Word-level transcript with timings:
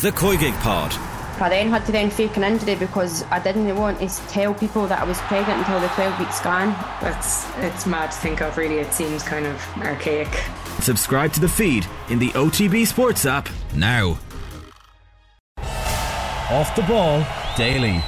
The 0.00 0.10
Koigig 0.12 0.58
Pod. 0.60 0.94
I 1.42 1.50
then 1.50 1.68
had 1.68 1.84
to 1.84 1.92
then 1.92 2.08
fake 2.08 2.34
an 2.38 2.42
injury 2.42 2.74
because 2.74 3.22
I 3.24 3.38
didn't 3.38 3.76
want 3.76 3.98
to 3.98 4.08
tell 4.28 4.54
people 4.54 4.86
that 4.86 4.98
I 4.98 5.04
was 5.04 5.18
pregnant 5.18 5.58
until 5.58 5.78
the 5.78 5.88
12 5.88 6.18
week 6.18 6.32
scan. 6.32 6.74
It's, 7.02 7.46
it's 7.58 7.84
mad 7.84 8.10
to 8.10 8.16
think 8.16 8.40
of, 8.40 8.56
really. 8.56 8.78
It 8.78 8.94
seems 8.94 9.22
kind 9.22 9.44
of 9.44 9.62
archaic. 9.76 10.28
Subscribe 10.80 11.34
to 11.34 11.40
the 11.40 11.48
feed 11.50 11.86
in 12.08 12.18
the 12.18 12.30
OTB 12.30 12.86
Sports 12.86 13.26
app 13.26 13.50
now. 13.74 14.18
Off 15.58 16.74
the 16.74 16.84
ball 16.88 17.26
daily. 17.58 18.02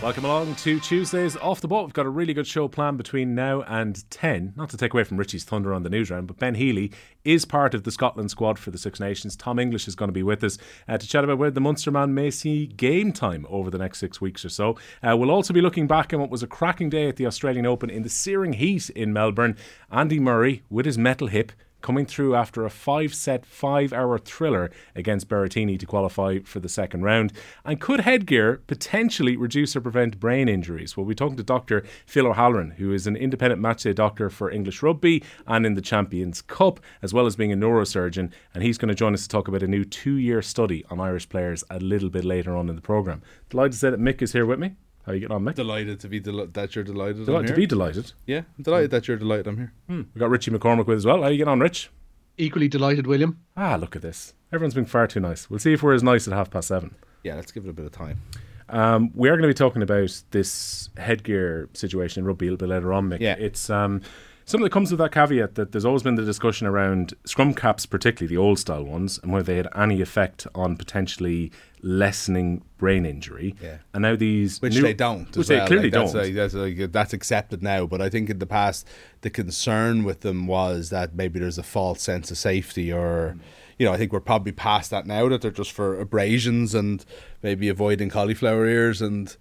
Welcome 0.00 0.26
along 0.26 0.54
to 0.54 0.78
Tuesdays 0.78 1.36
Off 1.38 1.60
the 1.60 1.66
Ball. 1.66 1.82
We've 1.82 1.92
got 1.92 2.06
a 2.06 2.10
really 2.10 2.32
good 2.32 2.46
show 2.46 2.68
planned 2.68 2.98
between 2.98 3.34
now 3.34 3.62
and 3.62 4.08
10. 4.12 4.52
Not 4.54 4.70
to 4.70 4.76
take 4.76 4.94
away 4.94 5.02
from 5.02 5.16
Richie's 5.16 5.42
thunder 5.42 5.74
on 5.74 5.82
the 5.82 5.90
news 5.90 6.08
round, 6.08 6.28
but 6.28 6.38
Ben 6.38 6.54
Healy 6.54 6.92
is 7.24 7.44
part 7.44 7.74
of 7.74 7.82
the 7.82 7.90
Scotland 7.90 8.30
squad 8.30 8.60
for 8.60 8.70
the 8.70 8.78
Six 8.78 9.00
Nations. 9.00 9.34
Tom 9.34 9.58
English 9.58 9.88
is 9.88 9.96
going 9.96 10.08
to 10.08 10.12
be 10.12 10.22
with 10.22 10.44
us 10.44 10.56
uh, 10.86 10.98
to 10.98 11.06
chat 11.08 11.24
about 11.24 11.38
where 11.38 11.50
the 11.50 11.60
Munster 11.60 11.90
man 11.90 12.14
may 12.14 12.30
see 12.30 12.66
game 12.66 13.12
time 13.12 13.44
over 13.50 13.70
the 13.70 13.78
next 13.78 13.98
six 13.98 14.20
weeks 14.20 14.44
or 14.44 14.50
so. 14.50 14.76
Uh, 15.02 15.16
we'll 15.16 15.32
also 15.32 15.52
be 15.52 15.60
looking 15.60 15.88
back 15.88 16.14
on 16.14 16.20
what 16.20 16.30
was 16.30 16.44
a 16.44 16.46
cracking 16.46 16.88
day 16.88 17.08
at 17.08 17.16
the 17.16 17.26
Australian 17.26 17.66
Open 17.66 17.90
in 17.90 18.04
the 18.04 18.08
searing 18.08 18.52
heat 18.52 18.88
in 18.90 19.12
Melbourne. 19.12 19.56
Andy 19.90 20.20
Murray, 20.20 20.62
with 20.70 20.86
his 20.86 20.96
metal 20.96 21.26
hip, 21.26 21.50
coming 21.80 22.06
through 22.06 22.34
after 22.34 22.64
a 22.64 22.70
five 22.70 23.14
set, 23.14 23.46
five 23.46 23.92
hour 23.92 24.18
thriller 24.18 24.70
against 24.94 25.28
Berrettini 25.28 25.78
to 25.78 25.86
qualify 25.86 26.38
for 26.40 26.60
the 26.60 26.68
second 26.68 27.02
round. 27.02 27.32
And 27.64 27.80
could 27.80 28.00
headgear 28.00 28.62
potentially 28.66 29.36
reduce 29.36 29.76
or 29.76 29.80
prevent 29.80 30.20
brain 30.20 30.48
injuries? 30.48 30.96
Well, 30.96 31.06
we're 31.06 31.14
talking 31.14 31.36
to 31.36 31.42
Dr. 31.42 31.84
Phil 32.06 32.26
O'Halloran, 32.26 32.72
who 32.72 32.92
is 32.92 33.06
an 33.06 33.16
independent 33.16 33.62
matchday 33.62 33.94
doctor 33.94 34.30
for 34.30 34.50
English 34.50 34.82
Rugby 34.82 35.22
and 35.46 35.64
in 35.64 35.74
the 35.74 35.80
Champions 35.80 36.42
Cup, 36.42 36.80
as 37.02 37.14
well 37.14 37.26
as 37.26 37.36
being 37.36 37.52
a 37.52 37.56
neurosurgeon. 37.56 38.32
And 38.54 38.62
he's 38.62 38.78
going 38.78 38.88
to 38.88 38.94
join 38.94 39.14
us 39.14 39.22
to 39.22 39.28
talk 39.28 39.48
about 39.48 39.62
a 39.62 39.68
new 39.68 39.84
two 39.84 40.16
year 40.16 40.42
study 40.42 40.84
on 40.90 41.00
Irish 41.00 41.28
players 41.28 41.64
a 41.70 41.78
little 41.78 42.10
bit 42.10 42.24
later 42.24 42.56
on 42.56 42.68
in 42.68 42.76
the 42.76 42.82
programme. 42.82 43.22
Delighted 43.50 43.72
to 43.72 43.78
say 43.78 43.90
that 43.90 44.00
Mick 44.00 44.22
is 44.22 44.32
here 44.32 44.46
with 44.46 44.58
me. 44.58 44.76
How 45.08 45.12
are 45.12 45.14
you 45.14 45.20
getting 45.22 45.36
on, 45.36 45.42
Mick? 45.42 45.54
Delighted 45.54 46.00
to 46.00 46.08
be 46.08 46.20
del- 46.20 46.48
that 46.48 46.74
you're 46.74 46.84
delighted. 46.84 47.24
Delighted 47.24 47.34
I'm 47.38 47.42
to 47.46 47.52
here. 47.52 47.56
be 47.56 47.66
delighted. 47.66 48.12
Yeah, 48.26 48.42
I'm 48.58 48.62
delighted 48.62 48.90
that 48.90 49.08
you're 49.08 49.16
delighted. 49.16 49.46
I'm 49.46 49.56
here. 49.56 49.72
Hmm. 49.88 50.02
We've 50.14 50.18
got 50.18 50.28
Richie 50.28 50.50
McCormack 50.50 50.84
with 50.86 50.98
as 50.98 51.06
well. 51.06 51.16
How 51.22 51.22
are 51.28 51.30
you 51.30 51.38
getting 51.38 51.50
on, 51.50 51.60
Rich? 51.60 51.88
Equally 52.36 52.68
delighted, 52.68 53.06
William. 53.06 53.40
Ah, 53.56 53.76
look 53.80 53.96
at 53.96 54.02
this. 54.02 54.34
Everyone's 54.52 54.74
been 54.74 54.84
far 54.84 55.06
too 55.06 55.20
nice. 55.20 55.48
We'll 55.48 55.60
see 55.60 55.72
if 55.72 55.82
we're 55.82 55.94
as 55.94 56.02
nice 56.02 56.28
at 56.28 56.34
half 56.34 56.50
past 56.50 56.68
seven. 56.68 56.94
Yeah, 57.24 57.36
let's 57.36 57.50
give 57.52 57.64
it 57.64 57.70
a 57.70 57.72
bit 57.72 57.86
of 57.86 57.92
time. 57.92 58.20
Um, 58.68 59.10
we 59.14 59.30
are 59.30 59.32
going 59.32 59.44
to 59.44 59.48
be 59.48 59.54
talking 59.54 59.80
about 59.80 60.22
this 60.30 60.90
headgear 60.98 61.70
situation 61.72 62.20
in 62.20 62.26
rugby 62.26 62.48
a 62.48 62.50
little 62.50 62.66
bit 62.66 62.74
later 62.74 62.92
on, 62.92 63.08
Mick. 63.08 63.20
Yeah. 63.20 63.36
It's 63.38 63.70
um, 63.70 64.02
something 64.48 64.64
that 64.64 64.70
comes 64.72 64.90
with 64.90 64.98
that 64.98 65.12
caveat 65.12 65.54
that 65.56 65.72
there's 65.72 65.84
always 65.84 66.02
been 66.02 66.14
the 66.14 66.24
discussion 66.24 66.66
around 66.66 67.14
scrum 67.24 67.52
caps, 67.54 67.84
particularly 67.86 68.34
the 68.34 68.40
old 68.40 68.58
style 68.58 68.82
ones, 68.84 69.18
and 69.22 69.32
whether 69.32 69.44
they 69.44 69.56
had 69.56 69.68
any 69.76 70.00
effect 70.00 70.46
on 70.54 70.76
potentially 70.76 71.52
lessening 71.82 72.62
brain 72.78 73.04
injury. 73.06 73.54
Yeah. 73.62 73.78
And 73.92 74.02
now 74.02 74.16
these 74.16 74.60
Which 74.60 74.74
new- 74.74 74.82
they 74.82 74.94
don't. 74.94 75.26
which 75.28 75.38
as 75.38 75.48
they 75.48 75.66
clearly 75.66 75.90
Like, 75.90 75.92
that's, 75.92 76.12
don't. 76.12 76.22
like, 76.22 76.34
that's, 76.34 76.54
like, 76.54 76.92
that's 76.92 77.12
accepted 77.12 77.62
now. 77.62 77.86
But 77.86 78.00
I 78.00 78.08
think 78.08 78.30
in 78.30 78.38
the 78.38 78.46
past, 78.46 78.86
the 79.20 79.30
concern 79.30 80.02
with 80.04 80.20
them 80.20 80.46
was 80.46 80.90
that 80.90 81.14
maybe 81.14 81.38
there's 81.38 81.58
a 81.58 81.62
false 81.62 82.02
sense 82.02 82.30
of 82.30 82.38
safety 82.38 82.92
or. 82.92 83.36
You 83.80 83.86
know, 83.86 83.92
I 83.92 83.96
think 83.96 84.12
we're 84.12 84.18
probably 84.18 84.50
past 84.50 84.90
that 84.90 85.06
now. 85.06 85.28
That 85.28 85.40
they're 85.40 85.52
just 85.52 85.70
for 85.70 86.00
abrasions 86.00 86.74
and 86.74 87.04
maybe 87.44 87.68
avoiding 87.68 88.10
cauliflower 88.10 88.66
ears 88.66 89.00
and 89.00 89.36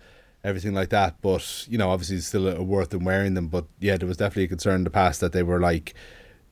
everything 0.47 0.73
like 0.73 0.89
that. 0.89 1.21
But 1.21 1.67
you 1.69 1.77
know, 1.77 1.89
obviously, 1.89 2.17
it's 2.17 2.27
still 2.27 2.47
a 2.47 2.63
worth 2.63 2.93
in 2.93 3.03
wearing 3.03 3.33
them. 3.33 3.47
But 3.47 3.65
yeah, 3.79 3.97
there 3.97 4.07
was 4.07 4.17
definitely 4.17 4.45
a 4.45 4.47
concern 4.47 4.75
in 4.75 4.83
the 4.83 4.89
past 4.89 5.19
that 5.21 5.33
they 5.33 5.43
were 5.43 5.59
like, 5.59 5.93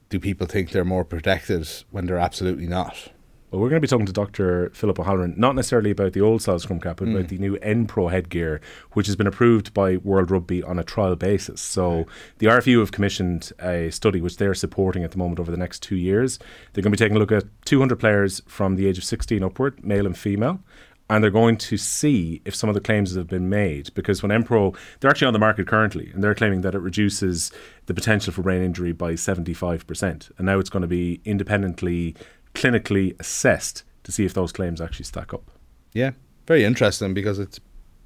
do 0.10 0.20
people 0.20 0.46
think 0.48 0.72
they're 0.72 0.86
more 0.86 1.06
protected 1.06 1.68
when 1.92 2.06
they're 2.06 2.18
absolutely 2.20 2.68
not? 2.68 3.12
Well, 3.52 3.62
we're 3.62 3.70
going 3.70 3.82
to 3.82 3.88
be 3.88 3.88
talking 3.88 4.08
to 4.08 4.12
Dr. 4.12 4.72
Philip 4.74 5.00
O'Halloran, 5.00 5.36
not 5.38 5.56
necessarily 5.56 5.92
about 5.92 6.12
the 6.14 6.20
old 6.20 6.42
style 6.42 6.60
scrum 6.60 6.80
cap, 6.82 6.98
but 6.98 7.08
Mm. 7.08 7.16
about 7.16 7.30
the 7.30 7.38
new 7.38 7.56
N 7.58 7.86
Pro 7.86 8.10
headgear, 8.10 8.60
which 8.94 9.06
has 9.08 9.16
been 9.16 9.28
approved 9.28 9.74
by 9.74 9.98
World 9.98 10.30
Rugby 10.30 10.62
on 10.62 10.78
a 10.78 10.84
trial 10.84 11.16
basis. 11.16 11.62
So 11.62 12.06
the 12.40 12.48
RFU 12.48 12.80
have 12.80 12.92
commissioned 12.92 13.52
a 13.62 13.92
study 13.92 14.20
which 14.20 14.38
they're 14.38 14.56
supporting 14.56 15.04
at 15.04 15.12
the 15.12 15.18
moment 15.18 15.40
over 15.40 15.52
the 15.52 15.58
next 15.58 15.82
two 15.84 15.96
years. 15.96 16.38
They're 16.74 16.82
going 16.82 16.92
to 16.92 16.98
be 16.98 17.04
taking 17.06 17.16
a 17.16 17.20
look 17.20 17.32
at 17.32 17.46
200 17.66 17.98
players 17.98 18.42
from 18.48 18.76
the 18.76 18.88
age 18.88 18.98
of 18.98 19.04
16 19.06 19.42
upward, 19.44 19.86
male 19.86 20.06
and 20.06 20.18
female. 20.18 20.60
And 21.08 21.24
they're 21.24 21.32
going 21.32 21.58
to 21.58 21.78
see 21.78 22.42
if 22.46 22.56
some 22.56 22.68
of 22.68 22.74
the 22.74 22.82
claims 22.82 23.14
that 23.14 23.20
have 23.20 23.28
been 23.28 23.48
made. 23.48 23.94
Because 23.94 24.24
when 24.24 24.32
N 24.32 24.44
Pro, 24.44 24.74
they're 25.00 25.12
actually 25.12 25.28
on 25.28 25.34
the 25.34 25.40
market 25.40 25.68
currently, 25.68 26.10
and 26.12 26.24
they're 26.24 26.34
claiming 26.34 26.62
that 26.62 26.74
it 26.74 26.80
reduces 26.80 27.52
the 27.86 27.94
potential 27.94 28.34
for 28.34 28.42
brain 28.42 28.64
injury 28.64 28.92
by 28.92 29.14
75%. 29.14 30.32
And 30.38 30.46
now 30.46 30.58
it's 30.58 30.70
going 30.70 30.82
to 30.82 30.88
be 30.88 31.22
independently 31.24 32.16
clinically 32.56 33.20
assessed 33.20 33.84
to 34.04 34.12
see 34.12 34.26
if 34.26 34.34
those 34.34 34.52
claims 34.52 34.82
actually 34.82 35.06
stack 35.06 35.34
up. 35.34 35.52
Yeah, 35.94 36.12
very 36.48 36.64
interesting 36.64 37.14
because 37.14 37.38
it's 37.38 37.60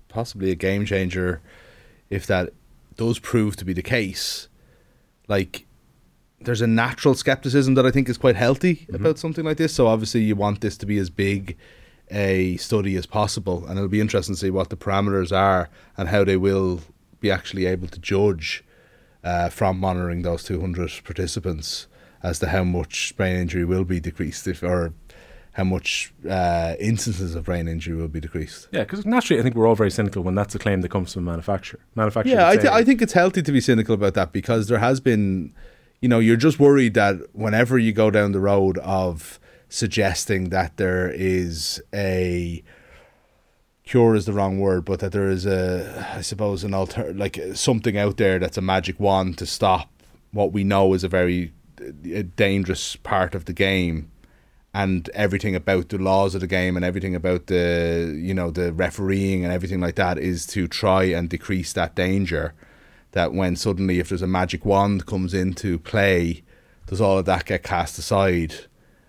possibly 0.10 0.52
a 0.52 0.56
game 0.56 0.86
changer 0.86 1.42
if 2.10 2.26
that 2.28 2.52
does 2.98 3.20
prove 3.20 3.56
to 3.58 3.66
be 3.66 3.74
the 3.74 3.82
case. 3.82 4.50
Like, 5.28 5.66
there's 6.42 6.62
a 6.62 6.68
natural 6.68 7.16
skepticism 7.16 7.76
that 7.76 7.86
I 7.86 7.92
think 7.92 8.10
is 8.10 8.18
quite 8.18 8.36
healthy 8.36 8.76
mm-hmm. 8.76 8.96
about 8.96 9.20
something 9.20 9.46
like 9.46 9.58
this. 9.58 9.74
So 9.74 9.88
obviously, 9.88 10.22
you 10.22 10.36
want 10.36 10.62
this 10.62 10.78
to 10.78 10.86
be 10.86 10.98
as 10.98 11.10
big 11.10 11.58
a 12.12 12.58
study 12.58 12.96
as 12.96 13.06
possible, 13.06 13.66
and 13.66 13.78
it'll 13.78 13.88
be 13.88 14.02
interesting 14.02 14.36
to 14.36 14.40
see 14.40 14.50
what 14.50 14.70
the 14.70 14.78
parameters 14.78 15.36
are 15.36 15.70
and 15.98 16.10
how 16.10 16.24
they 16.24 16.38
will 16.38 16.82
be 17.20 17.30
actually 17.32 17.66
able 17.66 17.88
to 17.88 18.00
judge 18.00 18.64
uh, 19.24 19.50
from 19.50 19.80
monitoring 19.80 20.22
those 20.22 20.44
200 20.44 21.02
participants 21.04 21.88
as 22.24 22.40
to 22.40 22.48
how 22.48 22.64
much 22.64 23.16
brain 23.16 23.36
injury 23.36 23.66
will 23.66 23.84
be 23.86 24.00
decreased, 24.00 24.48
if 24.48 24.64
or 24.64 24.94
how 25.54 25.64
much 25.64 26.14
uh, 26.30 26.76
instances 26.80 27.36
of 27.36 27.46
brain 27.46 27.68
injury 27.68 27.96
will 27.96 28.08
be 28.08 28.20
decreased. 28.20 28.68
Yeah, 28.72 28.84
because 28.84 29.06
naturally, 29.06 29.40
I 29.40 29.44
think 29.44 29.56
we're 29.56 29.68
all 29.68 29.76
very 29.76 29.92
cynical 29.92 30.24
when 30.24 30.36
that's 30.36 30.56
a 30.56 30.60
claim 30.60 30.82
that 30.82 30.90
comes 30.90 31.14
from 31.14 31.28
a 31.28 31.32
manufacturer. 31.32 31.80
Manufacturer. 31.96 32.34
Yeah, 32.34 32.48
I, 32.48 32.56
th- 32.56 32.68
I 32.68 32.84
think 32.84 33.02
it's 33.02 33.14
healthy 33.14 33.42
to 33.42 33.52
be 33.52 33.62
cynical 33.62 33.96
about 33.96 34.14
that 34.14 34.32
because 34.32 34.68
there 34.68 34.80
has 34.80 35.00
been, 35.00 35.54
you 36.02 36.08
know, 36.08 36.20
you're 36.20 36.38
just 36.38 36.60
worried 36.60 36.94
that 36.94 37.18
whenever 37.34 37.78
you 37.78 37.92
go 37.92 38.12
down 38.12 38.32
the 38.32 38.40
road 38.40 38.78
of 38.80 39.39
suggesting 39.70 40.50
that 40.50 40.78
there 40.78 41.10
is 41.10 41.82
a 41.94 42.64
cure 43.84 44.16
is 44.16 44.26
the 44.26 44.34
wrong 44.34 44.60
word, 44.60 44.86
but 44.86 45.00
that 45.00 45.12
there 45.12 45.30
is 45.30 45.46
a, 45.46 46.08
I 46.16 46.22
suppose, 46.22 46.64
an 46.64 46.74
alter 46.74 47.14
like 47.14 47.40
something 47.54 47.98
out 47.98 48.18
there 48.18 48.40
that's 48.40 48.58
a 48.58 48.62
magic 48.62 49.00
wand 49.00 49.38
to 49.38 49.46
stop 49.46 49.90
what 50.32 50.52
we 50.52 50.64
know 50.64 50.94
is 50.94 51.04
a 51.04 51.08
very 51.08 51.54
uh, 51.82 52.24
dangerous 52.36 52.96
part 52.98 53.34
of 53.34 53.46
the 53.46 53.54
game 53.54 54.12
and 54.74 55.10
everything 55.10 55.56
about 55.56 55.90
the 55.90 55.98
laws 55.98 56.36
of 56.36 56.42
the 56.42 56.48
game 56.48 56.76
and 56.76 56.86
everything 56.86 57.16
about 57.16 57.48
the 57.48 58.16
you 58.20 58.34
know 58.34 58.52
the 58.52 58.72
refereeing 58.72 59.44
and 59.44 59.52
everything 59.52 59.80
like 59.80 59.96
that 59.96 60.18
is 60.18 60.46
to 60.46 60.68
try 60.68 61.04
and 61.04 61.30
decrease 61.30 61.74
that 61.74 61.96
danger. 61.96 62.54
That 63.14 63.34
when 63.34 63.56
suddenly 63.56 64.00
if 64.00 64.10
there's 64.10 64.22
a 64.22 64.28
magic 64.28 64.66
wand 64.66 65.08
comes 65.08 65.34
into 65.34 65.80
play 65.80 66.44
does 66.86 67.02
all 67.02 67.18
of 67.18 67.26
that 67.26 67.46
get 67.46 67.64
cast 67.64 67.98
aside 67.98 68.54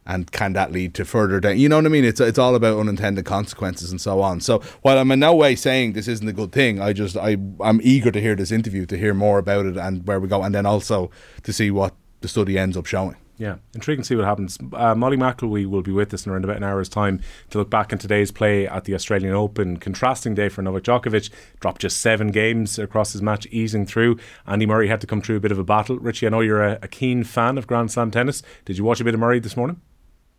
and 0.07 0.33
can 0.33 0.53
that 0.55 0.73
lead 0.73 0.95
to 0.95 1.05
further 1.05 1.41
da- 1.41 1.51
you 1.51 1.69
know 1.69 1.77
what 1.77 1.87
I 1.87 1.91
mean 1.91 2.05
it's 2.05 2.21
it's 2.21 2.39
all 2.39 2.55
about 2.55 2.79
unintended 2.79 3.25
consequences 3.25 3.91
and 3.91 4.01
so 4.01 4.21
on 4.21 4.41
so 4.41 4.61
while 4.83 4.99
I'm 4.99 5.11
in 5.11 5.21
no 5.21 5.35
way 5.35 5.55
saying 5.55 5.93
this 5.93 6.09
isn't 6.09 6.27
a 6.29 6.33
good 6.33 6.53
thing 6.53 6.81
I 6.81 6.93
just 6.93 7.17
I 7.17 7.37
I'm 7.61 7.81
eager 7.83 8.11
to 8.11 8.21
hear 8.21 8.35
this 8.35 8.51
interview 8.51 8.87
to 8.87 8.97
hear 8.97 9.15
more 9.15 9.39
about 9.39 9.67
it 9.67 9.77
and 9.77 10.07
where 10.07 10.19
we 10.21 10.29
go 10.29 10.43
and 10.43 10.55
then 10.55 10.67
also 10.67 11.11
to 11.43 11.53
see 11.53 11.71
what 11.71 11.95
the 12.21 12.29
study 12.29 12.59
ends 12.59 12.77
up 12.77 12.87
showing 12.87 13.17
Yeah, 13.39 13.57
intriguing 13.75 14.03
to 14.03 14.07
see 14.07 14.17
what 14.17 14.27
happens. 14.27 14.59
Uh, 14.75 14.95
Molly 14.95 15.17
McElwee 15.17 15.65
will 15.65 15.81
be 15.81 15.93
with 15.93 16.13
us 16.13 16.27
in 16.27 16.33
around 16.33 16.45
about 16.45 16.59
an 16.59 16.63
hour's 16.65 16.91
time 16.91 17.23
to 17.49 17.57
look 17.57 17.71
back 17.71 17.91
on 17.91 17.99
today's 17.99 18.31
play 18.31 18.69
at 18.69 18.85
the 18.85 18.95
Australian 18.95 19.33
Open. 19.33 19.79
Contrasting 19.79 20.35
day 20.35 20.51
for 20.51 20.61
Novak 20.61 20.83
Djokovic. 20.83 21.31
Dropped 21.59 21.81
just 21.81 22.03
seven 22.03 22.29
games 22.31 22.79
across 22.79 23.15
his 23.15 23.23
match, 23.23 23.47
easing 23.51 23.87
through. 23.87 24.19
Andy 24.47 24.67
Murray 24.67 24.89
had 24.89 25.01
to 25.01 25.07
come 25.07 25.23
through 25.23 25.37
a 25.37 25.41
bit 25.41 25.53
of 25.53 25.59
a 25.59 25.65
battle. 25.65 25.99
Richie, 25.99 26.27
I 26.27 26.29
know 26.29 26.41
you're 26.43 26.63
a, 26.63 26.79
a 26.83 26.89
keen 26.89 27.25
fan 27.25 27.57
of 27.57 27.67
Grand 27.67 27.91
Slam 27.91 28.11
tennis. 28.11 28.43
Did 28.67 28.77
you 28.77 28.85
watch 28.85 29.01
a 29.01 29.05
bit 29.05 29.15
of 29.15 29.21
Murray 29.21 29.41
this 29.41 29.57
morning? 29.57 29.81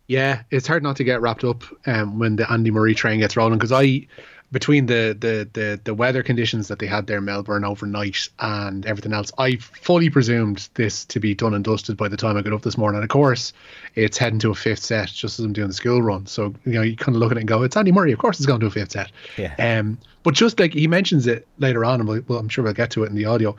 Yeah, 0.06 0.42
it's 0.50 0.66
hard 0.66 0.82
not 0.82 0.96
to 0.96 1.04
get 1.04 1.20
wrapped 1.20 1.44
up 1.44 1.64
um, 1.86 2.18
when 2.18 2.36
the 2.36 2.50
Andy 2.50 2.70
Murray 2.70 2.94
train 2.94 3.20
gets 3.20 3.36
rolling 3.36 3.58
because 3.58 3.72
I, 3.72 4.06
between 4.50 4.86
the, 4.86 5.16
the 5.18 5.48
the 5.52 5.80
the 5.82 5.94
weather 5.94 6.22
conditions 6.22 6.68
that 6.68 6.78
they 6.78 6.86
had 6.86 7.06
there 7.06 7.18
in 7.18 7.24
Melbourne 7.24 7.64
overnight 7.64 8.28
and 8.38 8.84
everything 8.84 9.14
else, 9.14 9.32
I 9.38 9.56
fully 9.56 10.10
presumed 10.10 10.68
this 10.74 11.04
to 11.06 11.20
be 11.20 11.34
done 11.34 11.54
and 11.54 11.64
dusted 11.64 11.96
by 11.96 12.08
the 12.08 12.18
time 12.18 12.36
I 12.36 12.42
got 12.42 12.52
up 12.52 12.62
this 12.62 12.76
morning. 12.76 12.98
And 12.98 13.04
of 13.04 13.10
course, 13.10 13.52
it's 13.94 14.18
heading 14.18 14.38
to 14.40 14.50
a 14.50 14.54
fifth 14.54 14.80
set 14.80 15.08
just 15.08 15.38
as 15.38 15.44
I'm 15.44 15.54
doing 15.54 15.68
the 15.68 15.74
school 15.74 16.02
run. 16.02 16.26
So 16.26 16.54
you 16.66 16.72
know, 16.72 16.82
you 16.82 16.96
kind 16.96 17.16
of 17.16 17.20
look 17.20 17.30
at 17.30 17.38
it 17.38 17.40
and 17.40 17.48
go, 17.48 17.62
"It's 17.62 17.76
Andy 17.76 17.92
Murray. 17.92 18.12
Of 18.12 18.18
course, 18.18 18.38
it's 18.38 18.46
going 18.46 18.60
to 18.60 18.66
a 18.66 18.70
fifth 18.70 18.92
set." 18.92 19.10
Yeah. 19.38 19.54
Um, 19.58 19.98
but 20.22 20.34
just 20.34 20.60
like 20.60 20.74
he 20.74 20.86
mentions 20.86 21.26
it 21.26 21.46
later 21.58 21.84
on, 21.84 22.00
and 22.00 22.08
we'll, 22.08 22.22
well, 22.28 22.38
I'm 22.38 22.48
sure 22.48 22.62
we'll 22.62 22.74
get 22.74 22.90
to 22.92 23.04
it 23.04 23.08
in 23.08 23.14
the 23.14 23.24
audio. 23.24 23.56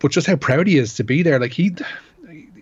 But 0.00 0.12
just 0.12 0.26
how 0.26 0.36
proud 0.36 0.66
he 0.66 0.76
is 0.76 0.94
to 0.96 1.04
be 1.04 1.22
there. 1.22 1.40
Like 1.40 1.52
he, 1.52 1.74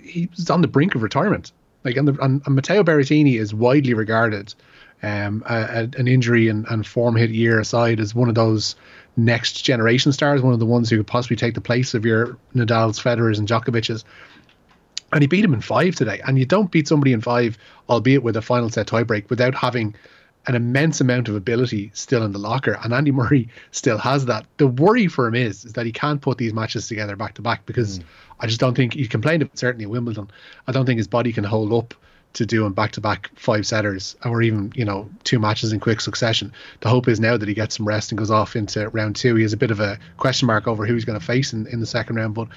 he 0.02 0.28
was 0.34 0.48
on 0.48 0.62
the 0.62 0.68
brink 0.68 0.94
of 0.94 1.02
retirement. 1.02 1.52
Like 1.86 1.96
and, 1.96 2.08
the, 2.08 2.20
and, 2.20 2.42
and 2.44 2.54
Matteo 2.56 2.82
Berrettini 2.82 3.38
is 3.38 3.54
widely 3.54 3.94
regarded, 3.94 4.52
um, 5.04 5.44
a, 5.46 5.54
a, 5.54 6.00
an 6.00 6.08
injury 6.08 6.48
and, 6.48 6.66
and 6.68 6.84
form 6.84 7.14
hit 7.14 7.30
year 7.30 7.60
aside, 7.60 8.00
as 8.00 8.12
one 8.12 8.28
of 8.28 8.34
those 8.34 8.74
next 9.16 9.62
generation 9.62 10.10
stars, 10.10 10.42
one 10.42 10.52
of 10.52 10.58
the 10.58 10.66
ones 10.66 10.90
who 10.90 10.96
could 10.96 11.06
possibly 11.06 11.36
take 11.36 11.54
the 11.54 11.60
place 11.60 11.94
of 11.94 12.04
your 12.04 12.36
Nadal's, 12.56 12.98
Federer's, 12.98 13.38
and 13.38 13.46
Djokovic's. 13.46 14.04
And 15.12 15.22
he 15.22 15.28
beat 15.28 15.44
him 15.44 15.54
in 15.54 15.60
five 15.60 15.94
today. 15.94 16.20
And 16.26 16.40
you 16.40 16.44
don't 16.44 16.72
beat 16.72 16.88
somebody 16.88 17.12
in 17.12 17.20
five, 17.20 17.56
albeit 17.88 18.24
with 18.24 18.36
a 18.36 18.42
final 18.42 18.68
set 18.68 18.88
tiebreak, 18.88 19.30
without 19.30 19.54
having 19.54 19.94
an 20.46 20.54
immense 20.54 21.00
amount 21.00 21.28
of 21.28 21.34
ability 21.34 21.90
still 21.94 22.24
in 22.24 22.32
the 22.32 22.38
locker, 22.38 22.78
and 22.82 22.92
Andy 22.92 23.10
Murray 23.10 23.48
still 23.72 23.98
has 23.98 24.26
that. 24.26 24.46
The 24.58 24.66
worry 24.66 25.08
for 25.08 25.26
him 25.26 25.34
is 25.34 25.64
is 25.64 25.72
that 25.72 25.86
he 25.86 25.92
can't 25.92 26.20
put 26.20 26.38
these 26.38 26.52
matches 26.52 26.88
together 26.88 27.16
back 27.16 27.34
to 27.34 27.42
back 27.42 27.66
because 27.66 27.98
mm. 27.98 28.04
I 28.40 28.46
just 28.46 28.60
don't 28.60 28.74
think 28.74 28.94
he 28.94 29.06
complained 29.06 29.42
of 29.42 29.48
it 29.48 29.58
certainly 29.58 29.84
at 29.84 29.90
Wimbledon. 29.90 30.30
I 30.66 30.72
don't 30.72 30.86
think 30.86 30.98
his 30.98 31.08
body 31.08 31.32
can 31.32 31.44
hold 31.44 31.72
up 31.72 31.94
to 32.36 32.44
doing 32.44 32.72
back 32.72 32.92
to 32.92 33.00
back 33.00 33.30
five 33.34 33.66
setters 33.66 34.14
or 34.24 34.42
even 34.42 34.70
you 34.74 34.84
know 34.84 35.08
two 35.24 35.38
matches 35.38 35.72
in 35.72 35.80
quick 35.80 36.00
succession. 36.00 36.52
The 36.80 36.88
hope 36.88 37.08
is 37.08 37.18
now 37.18 37.36
that 37.36 37.48
he 37.48 37.54
gets 37.54 37.76
some 37.76 37.88
rest 37.88 38.10
and 38.10 38.18
goes 38.18 38.30
off 38.30 38.56
into 38.56 38.88
round 38.90 39.16
two. 39.16 39.34
He 39.36 39.42
has 39.42 39.52
a 39.52 39.56
bit 39.56 39.70
of 39.70 39.80
a 39.80 39.98
question 40.18 40.46
mark 40.46 40.68
over 40.68 40.86
who 40.86 40.94
he's 40.94 41.04
going 41.04 41.18
to 41.18 41.24
face 41.24 41.52
in, 41.52 41.66
in 41.66 41.80
the 41.80 41.86
second 41.86 42.16
round, 42.16 42.34
but 42.34 42.48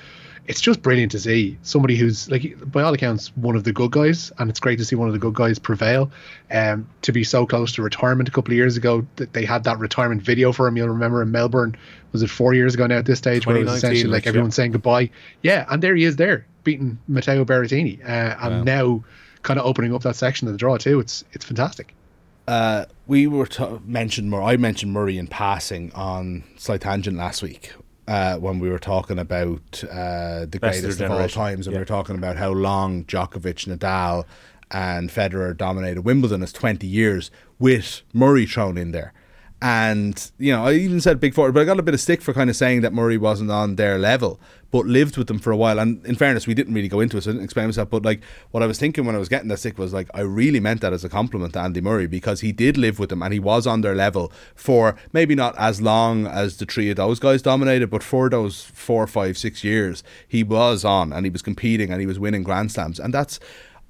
it's 0.47 0.61
just 0.61 0.81
brilliant 0.81 1.11
to 1.11 1.19
see 1.19 1.57
somebody 1.61 1.95
who's 1.95 2.29
like 2.29 2.55
by 2.71 2.81
all 2.81 2.93
accounts 2.93 3.27
one 3.37 3.55
of 3.55 3.63
the 3.63 3.71
good 3.71 3.91
guys 3.91 4.31
and 4.39 4.49
it's 4.49 4.59
great 4.59 4.79
to 4.79 4.83
see 4.83 4.95
one 4.95 5.07
of 5.07 5.13
the 5.13 5.19
good 5.19 5.35
guys 5.35 5.59
prevail 5.59 6.09
um 6.49 6.89
to 7.03 7.11
be 7.11 7.23
so 7.23 7.45
close 7.45 7.71
to 7.71 7.83
retirement 7.83 8.27
a 8.27 8.31
couple 8.31 8.51
of 8.51 8.57
years 8.57 8.75
ago 8.75 9.05
that 9.17 9.31
they 9.33 9.45
had 9.45 9.63
that 9.63 9.77
retirement 9.77 10.23
video 10.23 10.51
for 10.51 10.67
him 10.67 10.75
you'll 10.75 10.89
remember 10.89 11.21
in 11.21 11.29
melbourne 11.29 11.75
was 12.13 12.23
it 12.23 12.31
four 12.31 12.55
years 12.55 12.73
ago 12.73 12.87
now 12.87 12.97
at 12.97 13.05
this 13.05 13.19
stage 13.19 13.45
where 13.45 13.57
it 13.57 13.63
was 13.63 13.75
essentially 13.75 14.09
like 14.09 14.25
everyone 14.25 14.49
yeah. 14.49 14.53
saying 14.53 14.71
goodbye 14.71 15.07
yeah 15.43 15.67
and 15.69 15.83
there 15.83 15.95
he 15.95 16.03
is 16.03 16.15
there 16.15 16.47
beating 16.63 16.97
matteo 17.07 17.45
berrettini 17.45 18.03
uh, 18.03 18.35
and 18.41 18.65
now 18.65 19.03
kind 19.43 19.59
of 19.59 19.65
opening 19.65 19.93
up 19.93 20.01
that 20.03 20.15
section 20.15 20.47
of 20.47 20.53
the 20.53 20.57
draw 20.57 20.77
too 20.77 20.99
it's 20.99 21.23
it's 21.33 21.45
fantastic 21.45 21.93
uh, 22.49 22.85
we 23.05 23.27
were 23.27 23.45
to- 23.45 23.79
mentioned 23.85 24.31
more. 24.31 24.41
I 24.41 24.57
mentioned 24.57 24.91
Murray 24.91 25.19
in 25.19 25.27
passing 25.27 25.91
on 25.93 26.43
slight 26.57 26.81
tangent 26.81 27.15
last 27.15 27.43
week 27.43 27.71
uh, 28.07 28.37
when 28.37 28.57
we 28.57 28.69
were 28.69 28.79
talking 28.79 29.19
about 29.19 29.83
uh, 29.83 30.47
the 30.47 30.57
Best 30.59 30.81
greatest 30.81 30.99
of, 30.99 31.11
of 31.11 31.21
all 31.21 31.29
times, 31.29 31.67
and 31.67 31.73
yeah. 31.73 31.77
we 31.77 31.81
were 31.81 31.85
talking 31.85 32.15
about 32.15 32.37
how 32.37 32.49
long 32.49 33.03
Djokovic, 33.03 33.67
Nadal, 33.67 34.25
and 34.71 35.11
Federer 35.11 35.55
dominated 35.55 36.01
Wimbledon 36.01 36.41
as 36.41 36.51
20 36.51 36.87
years 36.87 37.29
with 37.59 38.01
Murray 38.13 38.47
thrown 38.47 38.79
in 38.79 38.93
there. 38.93 39.13
And, 39.61 40.31
you 40.37 40.53
know, 40.53 40.67
I 40.67 40.73
even 40.73 41.01
said 41.01 41.19
Big 41.19 41.33
Four, 41.33 41.51
but 41.51 41.61
I 41.61 41.65
got 41.65 41.79
a 41.79 41.83
bit 41.83 41.93
of 41.93 41.99
stick 41.99 42.21
for 42.21 42.33
kind 42.33 42.49
of 42.49 42.55
saying 42.55 42.79
that 42.81 42.93
Murray 42.93 43.17
wasn't 43.17 43.51
on 43.51 43.75
their 43.75 43.99
level, 43.99 44.39
but 44.71 44.85
lived 44.85 45.17
with 45.17 45.27
them 45.27 45.37
for 45.37 45.51
a 45.51 45.57
while. 45.57 45.79
And 45.79 46.05
in 46.05 46.15
fairness, 46.15 46.47
we 46.47 46.53
didn't 46.53 46.73
really 46.73 46.87
go 46.87 47.01
into 47.01 47.17
it, 47.17 47.23
so 47.23 47.31
I 47.31 47.33
didn't 47.33 47.43
explain 47.43 47.65
myself. 47.65 47.89
But 47.89 48.05
like, 48.05 48.21
what 48.51 48.63
I 48.63 48.67
was 48.67 48.79
thinking 48.79 49.05
when 49.05 49.15
I 49.15 49.19
was 49.19 49.27
getting 49.27 49.49
that 49.49 49.57
stick 49.57 49.77
was 49.77 49.91
like, 49.91 50.09
I 50.13 50.21
really 50.21 50.61
meant 50.61 50.79
that 50.79 50.93
as 50.93 51.03
a 51.03 51.09
compliment 51.09 51.53
to 51.53 51.59
Andy 51.59 51.81
Murray 51.81 52.07
because 52.07 52.39
he 52.39 52.53
did 52.53 52.77
live 52.77 52.99
with 52.99 53.09
them 53.09 53.21
and 53.21 53.33
he 53.33 53.39
was 53.39 53.67
on 53.67 53.81
their 53.81 53.95
level 53.95 54.31
for 54.55 54.95
maybe 55.11 55.35
not 55.35 55.57
as 55.57 55.81
long 55.81 56.25
as 56.25 56.55
the 56.55 56.65
three 56.65 56.89
of 56.89 56.95
those 56.95 57.19
guys 57.19 57.41
dominated, 57.41 57.89
but 57.89 58.01
for 58.01 58.29
those 58.29 58.63
four, 58.63 59.07
five, 59.07 59.37
six 59.37 59.65
years, 59.65 60.03
he 60.25 60.41
was 60.41 60.85
on 60.85 61.11
and 61.11 61.25
he 61.25 61.29
was 61.29 61.41
competing 61.41 61.91
and 61.91 61.99
he 61.99 62.07
was 62.07 62.17
winning 62.17 62.43
Grand 62.43 62.71
Slams. 62.71 62.97
And 62.97 63.13
that's, 63.13 63.41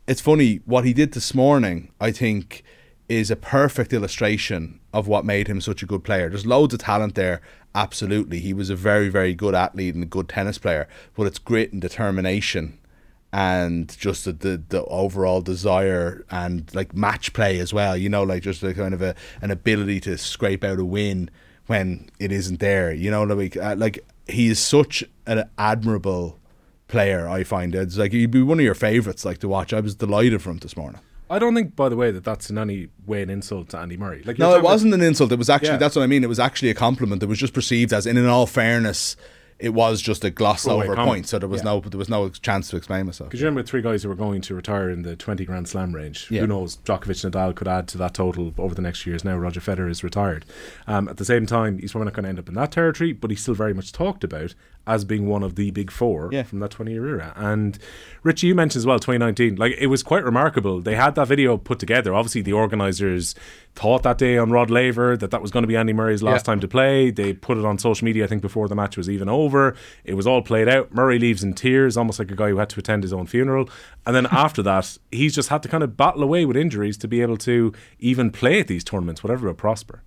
it's 0.07 0.21
funny, 0.21 0.61
what 0.65 0.83
he 0.83 0.93
did 0.93 1.11
this 1.11 1.35
morning, 1.35 1.91
I 2.01 2.11
think 2.11 2.63
is 3.09 3.31
a 3.31 3.35
perfect 3.35 3.91
illustration 3.91 4.79
of 4.93 5.07
what 5.07 5.25
made 5.25 5.47
him 5.47 5.59
such 5.59 5.81
a 5.83 5.85
good 5.85 6.03
player. 6.03 6.29
There's 6.29 6.45
loads 6.45 6.73
of 6.73 6.79
talent 6.79 7.15
there, 7.15 7.41
absolutely. 7.73 8.39
He 8.39 8.53
was 8.53 8.69
a 8.69 8.75
very, 8.75 9.09
very 9.09 9.33
good 9.33 9.55
athlete 9.55 9.95
and 9.95 10.03
a 10.03 10.07
good 10.07 10.29
tennis 10.29 10.59
player, 10.59 10.87
but 11.15 11.25
it's 11.25 11.39
grit 11.39 11.73
and 11.73 11.81
determination 11.81 12.77
and 13.31 13.95
just 13.97 14.25
the, 14.25 14.33
the, 14.33 14.63
the 14.69 14.83
overall 14.85 15.41
desire 15.41 16.25
and 16.31 16.73
like 16.73 16.95
match 16.95 17.33
play 17.33 17.59
as 17.59 17.73
well, 17.73 17.97
you 17.97 18.09
know, 18.09 18.23
like 18.23 18.43
just 18.43 18.63
a 18.63 18.73
kind 18.73 18.93
of 18.93 19.01
a 19.01 19.15
an 19.41 19.51
ability 19.51 19.99
to 20.01 20.17
scrape 20.17 20.63
out 20.63 20.79
a 20.79 20.85
win 20.85 21.29
when 21.67 22.09
it 22.19 22.31
isn't 22.31 22.59
there, 22.59 22.91
you 22.91 23.11
know, 23.11 23.23
like 23.23 23.55
uh, 23.57 23.75
like 23.77 23.99
he 24.27 24.47
is 24.47 24.59
such 24.59 25.03
an 25.27 25.47
admirable 25.57 26.39
player, 26.87 27.27
I 27.27 27.43
find. 27.43 27.75
It's 27.75 27.97
like 27.97 28.11
he'd 28.11 28.31
be 28.31 28.41
one 28.41 28.59
of 28.59 28.65
your 28.65 28.75
favourites 28.75 29.25
like 29.25 29.37
to 29.39 29.47
watch. 29.47 29.73
I 29.73 29.79
was 29.79 29.95
delighted 29.95 30.41
for 30.41 30.49
him 30.49 30.57
this 30.57 30.75
morning. 30.75 31.01
I 31.29 31.37
don't 31.37 31.53
think, 31.53 31.75
by 31.75 31.89
the 31.89 31.95
way, 31.95 32.11
that 32.11 32.23
that's 32.23 32.49
in 32.49 32.57
any 32.57 32.87
way 33.05 33.21
an 33.21 33.29
insult 33.29 33.69
to 33.69 33.77
Andy 33.77 33.97
Murray. 33.97 34.23
Like, 34.25 34.39
no, 34.39 34.55
it 34.55 34.63
wasn't 34.63 34.93
an 34.93 35.01
insult. 35.01 35.31
It 35.31 35.37
was 35.37 35.49
actually 35.49 35.71
yeah. 35.71 35.77
that's 35.77 35.95
what 35.95 36.01
I 36.01 36.07
mean. 36.07 36.23
It 36.23 36.29
was 36.29 36.39
actually 36.39 36.69
a 36.69 36.73
compliment. 36.73 37.21
It 37.21 37.27
was 37.27 37.37
just 37.37 37.53
perceived 37.53 37.93
as, 37.93 38.07
in, 38.07 38.17
in 38.17 38.25
all 38.25 38.47
fairness, 38.47 39.15
it 39.59 39.73
was 39.73 40.01
just 40.01 40.23
a 40.23 40.29
gloss 40.29 40.65
over 40.67 40.95
point. 40.95 41.27
So 41.27 41.37
there 41.37 41.49
was 41.49 41.61
yeah. 41.61 41.71
no 41.71 41.79
there 41.81 41.97
was 41.97 42.09
no 42.09 42.29
chance 42.29 42.69
to 42.69 42.77
explain 42.77 43.05
myself. 43.05 43.29
Because 43.29 43.41
you 43.41 43.45
remember 43.45 43.67
three 43.67 43.81
guys 43.81 44.03
who 44.03 44.09
were 44.09 44.15
going 44.15 44.41
to 44.41 44.55
retire 44.55 44.89
in 44.89 45.01
the 45.01 45.15
twenty 45.15 45.45
Grand 45.45 45.67
Slam 45.67 45.93
range. 45.93 46.27
Yeah. 46.31 46.41
Who 46.41 46.47
knows? 46.47 46.77
Djokovic, 46.77 47.29
Nadal 47.29 47.55
could 47.55 47.67
add 47.67 47.87
to 47.89 47.97
that 47.97 48.13
total 48.13 48.53
over 48.57 48.73
the 48.73 48.81
next 48.81 49.05
years. 49.05 49.25
Now 49.25 49.37
Roger 49.37 49.59
Federer 49.59 49.89
is 49.89 50.03
retired. 50.03 50.45
Um, 50.87 51.09
at 51.09 51.17
the 51.17 51.25
same 51.25 51.45
time, 51.45 51.77
he's 51.79 51.91
probably 51.91 52.05
not 52.05 52.13
going 52.13 52.23
to 52.23 52.29
end 52.29 52.39
up 52.39 52.47
in 52.47 52.55
that 52.55 52.71
territory, 52.71 53.11
but 53.11 53.29
he's 53.29 53.41
still 53.41 53.53
very 53.53 53.73
much 53.73 53.91
talked 53.91 54.23
about 54.23 54.55
as 54.87 55.05
being 55.05 55.27
one 55.27 55.43
of 55.43 55.55
the 55.55 55.69
big 55.69 55.91
four 55.91 56.29
yeah. 56.31 56.41
from 56.41 56.59
that 56.59 56.71
20 56.71 56.91
year 56.91 57.07
era. 57.07 57.33
And 57.35 57.77
Richie, 58.23 58.47
you 58.47 58.55
mentioned 58.55 58.81
as 58.81 58.85
well 58.87 58.97
2019. 58.97 59.55
Like 59.55 59.75
it 59.77 59.87
was 59.87 60.01
quite 60.01 60.23
remarkable. 60.23 60.81
They 60.81 60.95
had 60.95 61.15
that 61.15 61.27
video 61.27 61.57
put 61.57 61.79
together. 61.79 62.13
Obviously, 62.15 62.41
the 62.41 62.53
organisers 62.53 63.35
thought 63.75 64.03
that 64.03 64.17
day 64.17 64.37
on 64.37 64.51
Rod 64.51 64.71
Laver 64.71 65.15
that 65.15 65.31
that 65.31 65.41
was 65.41 65.51
going 65.51 65.63
to 65.63 65.67
be 65.67 65.77
Andy 65.77 65.93
Murray's 65.93 66.23
last 66.23 66.43
time 66.43 66.59
to 66.59 66.67
play. 66.67 67.11
They 67.11 67.33
put 67.33 67.57
it 67.57 67.65
on 67.65 67.77
social 67.77 68.03
media, 68.05 68.23
I 68.23 68.27
think, 68.27 68.41
before 68.41 68.67
the 68.67 68.75
match 68.75 68.97
was 68.97 69.09
even 69.09 69.29
over. 69.29 69.48
It 70.03 70.13
was 70.13 70.27
all 70.27 70.41
played 70.41 70.69
out. 70.69 70.93
Murray 70.93 71.19
leaves 71.19 71.43
in 71.43 71.53
tears, 71.53 71.97
almost 71.97 72.19
like 72.19 72.31
a 72.31 72.35
guy 72.35 72.49
who 72.49 72.57
had 72.57 72.69
to 72.69 72.79
attend 72.79 73.03
his 73.03 73.13
own 73.13 73.25
funeral. 73.25 73.69
And 74.05 74.15
then 74.15 74.25
after 74.31 74.61
that, 74.63 74.97
he's 75.11 75.35
just 75.35 75.49
had 75.49 75.63
to 75.63 75.69
kind 75.69 75.83
of 75.83 75.97
battle 75.97 76.23
away 76.23 76.45
with 76.45 76.57
injuries 76.57 76.97
to 76.99 77.07
be 77.07 77.21
able 77.21 77.37
to 77.37 77.73
even 77.99 78.31
play 78.31 78.59
at 78.59 78.67
these 78.67 78.83
tournaments, 78.83 79.23
whatever 79.23 79.47
will 79.47 79.53
prosper. 79.53 80.03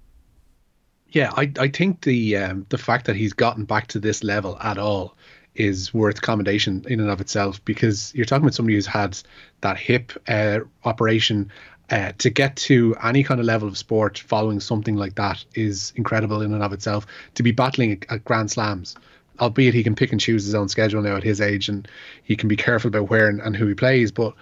Yeah, 1.13 1.31
I, 1.37 1.53
I 1.59 1.69
think 1.69 2.03
the 2.03 2.37
um, 2.39 2.67
the 2.71 2.79
fact 2.79 3.07
that 3.07 3.17
he's 3.17 3.35
gotten 3.35 3.65
back 3.65 3.89
to 3.89 3.99
this 4.01 4.25
level 4.25 4.57
at 4.61 4.79
all 4.79 5.15
is 5.55 5.93
worth 5.93 6.23
commendation 6.23 6.85
in 6.89 7.01
and 7.01 7.11
of 7.11 7.21
itself 7.21 7.63
because 7.67 8.15
you're 8.15 8.25
talking 8.25 8.45
about 8.45 8.55
somebody 8.55 8.75
who's 8.75 8.87
had 8.87 9.19
that 9.61 9.77
hip 9.77 10.13
uh, 10.29 10.61
operation. 10.85 11.51
Uh, 11.91 12.13
to 12.17 12.31
get 12.31 12.57
to 12.57 12.97
any 13.03 13.23
kind 13.23 13.39
of 13.39 13.45
level 13.45 13.69
of 13.69 13.77
sport 13.77 14.17
following 14.17 14.61
something 14.61 14.97
like 14.97 15.17
that 15.17 15.45
is 15.55 15.93
incredible 15.97 16.41
in 16.41 16.55
and 16.55 16.63
of 16.63 16.73
itself. 16.73 17.07
To 17.35 17.43
be 17.43 17.51
battling 17.51 18.03
at 18.09 18.25
Grand 18.25 18.51
Slams, 18.51 18.97
albeit 19.41 19.75
he 19.75 19.83
can 19.83 19.95
pick 19.95 20.13
and 20.13 20.21
choose 20.21 20.45
his 20.45 20.55
own 20.55 20.69
schedule 20.69 21.03
now 21.03 21.17
at 21.17 21.23
his 21.23 21.41
age 21.41 21.69
and 21.69 21.89
he 22.23 22.37
can 22.37 22.49
be 22.49 22.57
careful 22.57 22.89
about 22.89 23.11
where 23.11 23.29
and, 23.29 23.41
and 23.41 23.57
who 23.57 23.67
he 23.67 23.75
plays, 23.75 24.13
but 24.13 24.35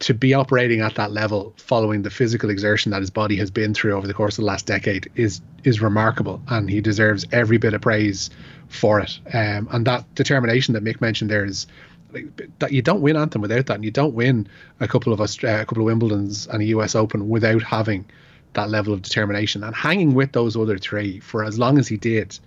to 0.00 0.14
be 0.14 0.34
operating 0.34 0.80
at 0.80 0.94
that 0.96 1.12
level 1.12 1.54
following 1.56 2.02
the 2.02 2.10
physical 2.10 2.50
exertion 2.50 2.90
that 2.90 3.00
his 3.00 3.10
body 3.10 3.36
has 3.36 3.50
been 3.50 3.72
through 3.72 3.92
over 3.92 4.06
the 4.06 4.14
course 4.14 4.36
of 4.36 4.42
the 4.42 4.46
last 4.46 4.66
decade 4.66 5.10
is 5.14 5.40
is 5.64 5.80
remarkable 5.80 6.42
and 6.48 6.68
he 6.68 6.80
deserves 6.80 7.24
every 7.32 7.58
bit 7.58 7.74
of 7.74 7.80
praise 7.80 8.30
for 8.68 9.00
it. 9.00 9.18
Um, 9.32 9.68
and 9.70 9.86
that 9.86 10.12
determination 10.14 10.74
that 10.74 10.84
Mick 10.84 11.00
mentioned 11.00 11.30
there 11.30 11.44
is 11.44 11.66
that 12.58 12.72
you 12.72 12.82
don't 12.82 13.02
win 13.02 13.16
Anthem 13.16 13.40
without 13.40 13.66
that. 13.66 13.74
And 13.74 13.84
you 13.84 13.90
don't 13.90 14.14
win 14.14 14.48
a 14.80 14.88
couple 14.88 15.12
of 15.12 15.20
Aust- 15.20 15.44
a 15.44 15.64
couple 15.64 15.88
of 15.88 15.94
Wimbledons 15.96 16.48
and 16.48 16.62
a 16.62 16.66
US 16.66 16.94
Open 16.94 17.28
without 17.28 17.62
having 17.62 18.04
that 18.54 18.68
level 18.68 18.92
of 18.92 19.02
determination. 19.02 19.62
And 19.62 19.74
hanging 19.74 20.14
with 20.14 20.32
those 20.32 20.56
other 20.56 20.78
three 20.78 21.20
for 21.20 21.44
as 21.44 21.58
long 21.58 21.78
as 21.78 21.86
he 21.86 21.96
did 21.96 22.38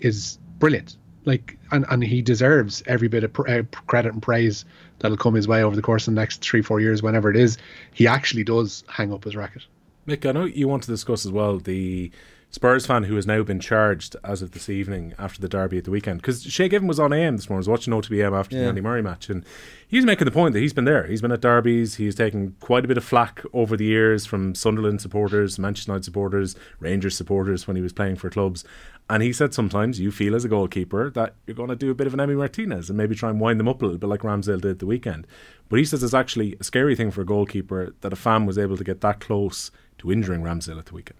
is 0.00 0.38
brilliant 0.58 0.96
like 1.24 1.58
and, 1.70 1.84
and 1.90 2.02
he 2.02 2.22
deserves 2.22 2.82
every 2.86 3.08
bit 3.08 3.24
of 3.24 3.32
pr- 3.32 3.48
uh, 3.48 3.62
credit 3.86 4.12
and 4.12 4.22
praise 4.22 4.64
that'll 4.98 5.16
come 5.16 5.34
his 5.34 5.48
way 5.48 5.62
over 5.62 5.76
the 5.76 5.82
course 5.82 6.06
of 6.08 6.14
the 6.14 6.20
next 6.20 6.40
three 6.42 6.62
four 6.62 6.80
years 6.80 7.02
whenever 7.02 7.30
it 7.30 7.36
is. 7.36 7.58
He 7.92 8.06
actually 8.06 8.44
does 8.44 8.84
hang 8.88 9.12
up 9.12 9.24
his 9.24 9.36
racket. 9.36 9.64
Mick 10.06 10.28
I 10.28 10.32
know 10.32 10.44
you 10.44 10.68
want 10.68 10.82
to 10.84 10.90
discuss 10.90 11.24
as 11.24 11.32
well 11.32 11.58
the 11.58 12.10
Spurs 12.52 12.84
fan 12.84 13.04
who 13.04 13.16
has 13.16 13.26
now 13.26 13.42
been 13.42 13.58
charged 13.58 14.14
as 14.22 14.42
of 14.42 14.50
this 14.50 14.68
evening 14.68 15.14
after 15.18 15.40
the 15.40 15.48
derby 15.48 15.78
at 15.78 15.84
the 15.84 15.90
weekend. 15.90 16.20
Because 16.20 16.42
Shay 16.42 16.68
Given 16.68 16.86
was 16.86 17.00
on 17.00 17.10
AM 17.10 17.38
this 17.38 17.48
morning, 17.48 17.60
was 17.60 17.68
watching 17.68 17.94
OTBM 17.94 18.38
after 18.38 18.54
yeah. 18.54 18.64
the 18.64 18.68
Andy 18.68 18.82
Murray 18.82 19.00
match, 19.00 19.30
and 19.30 19.42
he's 19.88 20.04
making 20.04 20.26
the 20.26 20.30
point 20.30 20.52
that 20.52 20.60
he's 20.60 20.74
been 20.74 20.84
there. 20.84 21.06
He's 21.06 21.22
been 21.22 21.32
at 21.32 21.40
derbies. 21.40 21.94
He's 21.94 22.14
taken 22.14 22.54
quite 22.60 22.84
a 22.84 22.88
bit 22.88 22.98
of 22.98 23.04
flack 23.04 23.42
over 23.54 23.74
the 23.74 23.86
years 23.86 24.26
from 24.26 24.54
Sunderland 24.54 25.00
supporters, 25.00 25.58
Manchester 25.58 25.92
United 25.92 26.04
supporters, 26.04 26.54
Rangers 26.78 27.16
supporters 27.16 27.66
when 27.66 27.74
he 27.74 27.82
was 27.82 27.94
playing 27.94 28.16
for 28.16 28.28
clubs. 28.28 28.66
And 29.08 29.22
he 29.22 29.32
said 29.32 29.54
sometimes 29.54 29.98
you 29.98 30.10
feel 30.10 30.34
as 30.34 30.44
a 30.44 30.48
goalkeeper 30.48 31.08
that 31.10 31.34
you're 31.46 31.56
going 31.56 31.70
to 31.70 31.76
do 31.76 31.90
a 31.90 31.94
bit 31.94 32.06
of 32.06 32.12
an 32.12 32.20
Emi 32.20 32.36
Martinez 32.36 32.90
and 32.90 32.98
maybe 32.98 33.14
try 33.14 33.30
and 33.30 33.40
wind 33.40 33.60
them 33.60 33.68
up 33.68 33.80
a 33.80 33.86
little 33.86 33.98
bit 33.98 34.08
like 34.08 34.20
Ramsdale 34.20 34.60
did 34.60 34.72
at 34.72 34.78
the 34.78 34.86
weekend. 34.86 35.26
But 35.70 35.78
he 35.78 35.86
says 35.86 36.02
it's 36.02 36.12
actually 36.12 36.56
a 36.60 36.64
scary 36.64 36.96
thing 36.96 37.10
for 37.10 37.22
a 37.22 37.26
goalkeeper 37.26 37.94
that 38.02 38.12
a 38.12 38.16
fan 38.16 38.44
was 38.44 38.58
able 38.58 38.76
to 38.76 38.84
get 38.84 39.00
that 39.00 39.20
close 39.20 39.70
to 39.98 40.12
injuring 40.12 40.42
Ramsdale 40.42 40.78
at 40.78 40.86
the 40.86 40.94
weekend. 40.94 41.18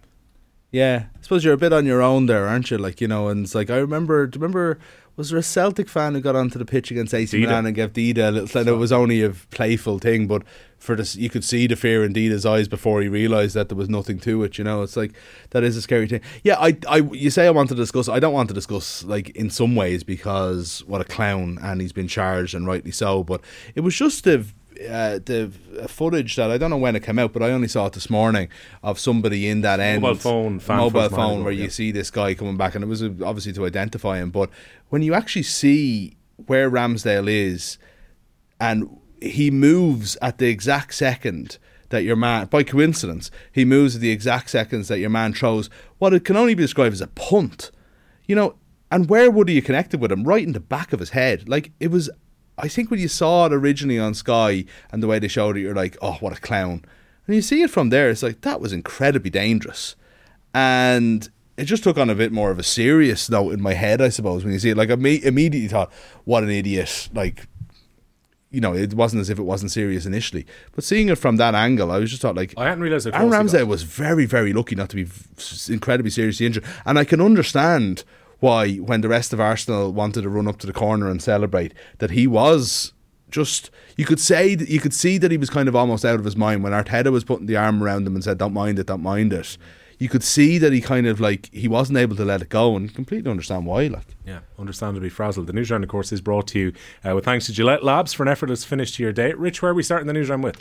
Yeah, 0.72 1.04
I 1.14 1.22
suppose 1.22 1.44
you're 1.44 1.52
a 1.52 1.58
bit 1.58 1.74
on 1.74 1.84
your 1.84 2.00
own 2.00 2.26
there, 2.26 2.48
aren't 2.48 2.70
you? 2.70 2.78
Like 2.78 3.00
you 3.00 3.06
know, 3.06 3.28
and 3.28 3.44
it's 3.44 3.54
like 3.54 3.70
I 3.70 3.76
remember. 3.76 4.26
Do 4.26 4.38
you 4.38 4.42
remember? 4.42 4.78
Was 5.14 5.28
there 5.28 5.38
a 5.38 5.42
Celtic 5.42 5.90
fan 5.90 6.14
who 6.14 6.22
got 6.22 6.34
onto 6.34 6.58
the 6.58 6.64
pitch 6.64 6.90
against 6.90 7.12
AC 7.12 7.38
Milan 7.38 7.66
and 7.66 7.76
gave 7.76 7.92
Dida 7.92 8.28
a 8.28 8.30
little? 8.30 8.60
And 8.60 8.66
it 8.66 8.72
was 8.72 8.92
only 8.92 9.22
a 9.22 9.28
playful 9.28 9.98
thing, 9.98 10.26
but 10.26 10.42
for 10.78 10.96
this, 10.96 11.14
you 11.14 11.28
could 11.28 11.44
see 11.44 11.66
the 11.66 11.76
fear 11.76 12.02
in 12.02 12.14
Dida's 12.14 12.46
eyes 12.46 12.66
before 12.66 13.02
he 13.02 13.08
realised 13.08 13.54
that 13.54 13.68
there 13.68 13.76
was 13.76 13.90
nothing 13.90 14.18
to 14.20 14.42
it. 14.42 14.56
You 14.56 14.64
know, 14.64 14.80
it's 14.80 14.96
like 14.96 15.12
that 15.50 15.64
is 15.64 15.76
a 15.76 15.82
scary 15.82 16.08
thing. 16.08 16.22
Yeah, 16.42 16.56
I, 16.58 16.78
I, 16.88 16.96
you 17.12 17.28
say 17.28 17.46
I 17.46 17.50
want 17.50 17.68
to 17.68 17.74
discuss. 17.74 18.08
I 18.08 18.20
don't 18.20 18.32
want 18.32 18.48
to 18.48 18.54
discuss 18.54 19.04
like 19.04 19.28
in 19.36 19.50
some 19.50 19.76
ways 19.76 20.02
because 20.02 20.82
what 20.86 21.02
a 21.02 21.04
clown, 21.04 21.58
and 21.60 21.82
he's 21.82 21.92
been 21.92 22.08
charged 22.08 22.54
and 22.54 22.66
rightly 22.66 22.90
so. 22.90 23.22
But 23.22 23.42
it 23.74 23.80
was 23.82 23.94
just 23.94 24.26
a 24.26 24.46
uh, 24.88 25.18
the 25.24 25.50
footage 25.88 26.36
that 26.36 26.50
I 26.50 26.58
don't 26.58 26.70
know 26.70 26.76
when 26.76 26.96
it 26.96 27.02
came 27.02 27.18
out, 27.18 27.32
but 27.32 27.42
I 27.42 27.50
only 27.50 27.68
saw 27.68 27.86
it 27.86 27.92
this 27.92 28.10
morning 28.10 28.48
of 28.82 28.98
somebody 28.98 29.48
in 29.48 29.60
that 29.62 29.80
end 29.80 30.02
mobile 30.02 30.18
phone, 30.18 30.60
mobile 30.66 31.08
phone, 31.08 31.44
where 31.44 31.52
yeah. 31.52 31.64
you 31.64 31.70
see 31.70 31.92
this 31.92 32.10
guy 32.10 32.34
coming 32.34 32.56
back, 32.56 32.74
and 32.74 32.84
it 32.84 32.88
was 32.88 33.02
uh, 33.02 33.10
obviously 33.24 33.52
to 33.54 33.66
identify 33.66 34.18
him. 34.18 34.30
But 34.30 34.50
when 34.88 35.02
you 35.02 35.14
actually 35.14 35.44
see 35.44 36.16
where 36.46 36.70
Ramsdale 36.70 37.28
is, 37.28 37.78
and 38.60 38.98
he 39.20 39.50
moves 39.50 40.16
at 40.20 40.38
the 40.38 40.48
exact 40.48 40.94
second 40.94 41.58
that 41.90 42.04
your 42.04 42.16
man, 42.16 42.46
by 42.46 42.62
coincidence, 42.62 43.30
he 43.52 43.64
moves 43.64 43.94
at 43.94 44.00
the 44.00 44.10
exact 44.10 44.50
seconds 44.50 44.88
that 44.88 44.98
your 44.98 45.10
man 45.10 45.32
throws 45.32 45.68
what 45.98 46.14
it 46.14 46.24
can 46.24 46.36
only 46.36 46.54
be 46.54 46.62
described 46.62 46.94
as 46.94 47.00
a 47.00 47.06
punt. 47.06 47.70
You 48.26 48.34
know, 48.34 48.56
and 48.90 49.08
where 49.08 49.30
would 49.30 49.48
he 49.48 49.56
have 49.56 49.64
connected 49.64 50.00
with 50.00 50.10
him? 50.10 50.24
Right 50.24 50.42
in 50.42 50.52
the 50.52 50.60
back 50.60 50.92
of 50.92 51.00
his 51.00 51.10
head. 51.10 51.48
Like 51.48 51.72
it 51.80 51.90
was. 51.90 52.10
I 52.58 52.68
think 52.68 52.90
when 52.90 53.00
you 53.00 53.08
saw 53.08 53.46
it 53.46 53.52
originally 53.52 53.98
on 53.98 54.14
Sky 54.14 54.64
and 54.90 55.02
the 55.02 55.06
way 55.06 55.18
they 55.18 55.28
showed 55.28 55.56
it, 55.56 55.60
you're 55.60 55.74
like, 55.74 55.96
oh, 56.02 56.18
what 56.20 56.36
a 56.36 56.40
clown. 56.40 56.84
And 57.26 57.36
you 57.36 57.42
see 57.42 57.62
it 57.62 57.70
from 57.70 57.90
there, 57.90 58.10
it's 58.10 58.22
like 58.22 58.40
that 58.42 58.60
was 58.60 58.72
incredibly 58.72 59.30
dangerous, 59.30 59.94
and 60.52 61.28
it 61.56 61.64
just 61.64 61.84
took 61.84 61.96
on 61.96 62.10
a 62.10 62.14
bit 62.14 62.32
more 62.32 62.50
of 62.50 62.58
a 62.58 62.64
serious 62.64 63.30
note 63.30 63.52
in 63.52 63.60
my 63.60 63.74
head, 63.74 64.02
I 64.02 64.08
suppose, 64.08 64.42
when 64.42 64.52
you 64.52 64.58
see 64.58 64.70
it. 64.70 64.76
Like 64.76 64.90
I 64.90 64.94
immediately 64.94 65.68
thought, 65.68 65.92
what 66.24 66.42
an 66.42 66.50
idiot! 66.50 67.08
Like 67.14 67.46
you 68.52 68.60
know, 68.60 68.74
it 68.74 68.92
wasn't 68.92 69.20
as 69.20 69.30
if 69.30 69.38
it 69.38 69.42
wasn't 69.42 69.72
serious 69.72 70.04
initially. 70.04 70.46
But 70.72 70.84
seeing 70.84 71.08
it 71.08 71.16
from 71.16 71.36
that 71.36 71.54
angle, 71.54 71.90
I 71.90 71.98
was 71.98 72.10
just 72.10 72.22
thought 72.22 72.36
like 72.36 72.54
I 72.56 72.64
hadn't 72.64 72.82
realised. 72.82 73.06
Aaron 73.06 73.30
Ramsdale 73.30 73.66
was 73.66 73.82
very, 73.82 74.26
very 74.26 74.52
lucky 74.52 74.76
not 74.76 74.90
to 74.90 74.96
be 74.96 75.08
incredibly 75.72 76.10
seriously 76.10 76.46
injured, 76.46 76.64
and 76.84 76.98
I 76.98 77.04
can 77.04 77.20
understand 77.20 78.04
why 78.42 78.74
when 78.74 79.00
the 79.00 79.08
rest 79.08 79.32
of 79.32 79.40
Arsenal 79.40 79.92
wanted 79.92 80.22
to 80.22 80.28
run 80.28 80.48
up 80.48 80.58
to 80.58 80.66
the 80.66 80.72
corner 80.72 81.08
and 81.08 81.22
celebrate 81.22 81.72
that 81.98 82.10
he 82.10 82.26
was 82.26 82.92
just 83.30 83.70
you 83.96 84.04
could 84.04 84.20
say 84.20 84.54
that 84.54 84.68
you 84.68 84.80
could 84.80 84.92
see 84.92 85.16
that 85.18 85.30
he 85.30 85.36
was 85.36 85.48
kind 85.50 85.68
of 85.68 85.76
almost 85.76 86.04
out 86.04 86.18
of 86.18 86.24
his 86.24 86.36
mind 86.36 86.62
when 86.62 86.72
Arteta 86.72 87.12
was 87.12 87.24
putting 87.24 87.46
the 87.46 87.56
arm 87.56 87.82
around 87.82 88.06
him 88.06 88.14
and 88.14 88.24
said, 88.24 88.38
"Don't 88.38 88.52
mind 88.52 88.78
it, 88.78 88.86
don't 88.86 89.02
mind 89.02 89.32
it." 89.32 89.56
You 89.98 90.08
could 90.08 90.24
see 90.24 90.58
that 90.58 90.72
he 90.72 90.80
kind 90.80 91.06
of 91.06 91.20
like 91.20 91.48
he 91.52 91.68
wasn't 91.68 91.98
able 91.98 92.16
to 92.16 92.24
let 92.24 92.42
it 92.42 92.48
go, 92.48 92.76
and 92.76 92.92
completely 92.92 93.30
understand 93.30 93.66
why. 93.66 93.86
Like, 93.86 94.16
yeah, 94.26 94.40
understandably 94.58 95.08
frazzled. 95.08 95.46
The 95.46 95.52
news 95.52 95.70
round, 95.70 95.84
of 95.84 95.90
course, 95.90 96.10
is 96.12 96.20
brought 96.20 96.48
to 96.48 96.58
you 96.58 96.72
uh, 97.04 97.14
with 97.14 97.24
thanks 97.24 97.46
to 97.46 97.52
Gillette 97.52 97.84
Labs 97.84 98.12
for 98.12 98.22
an 98.24 98.28
effortless 98.28 98.64
finish 98.64 98.92
to 98.96 99.02
your 99.02 99.12
day. 99.12 99.32
Rich, 99.32 99.62
where 99.62 99.70
are 99.70 99.74
we 99.74 99.82
starting 99.82 100.08
the 100.08 100.12
news 100.12 100.28
round 100.28 100.42
with? 100.42 100.58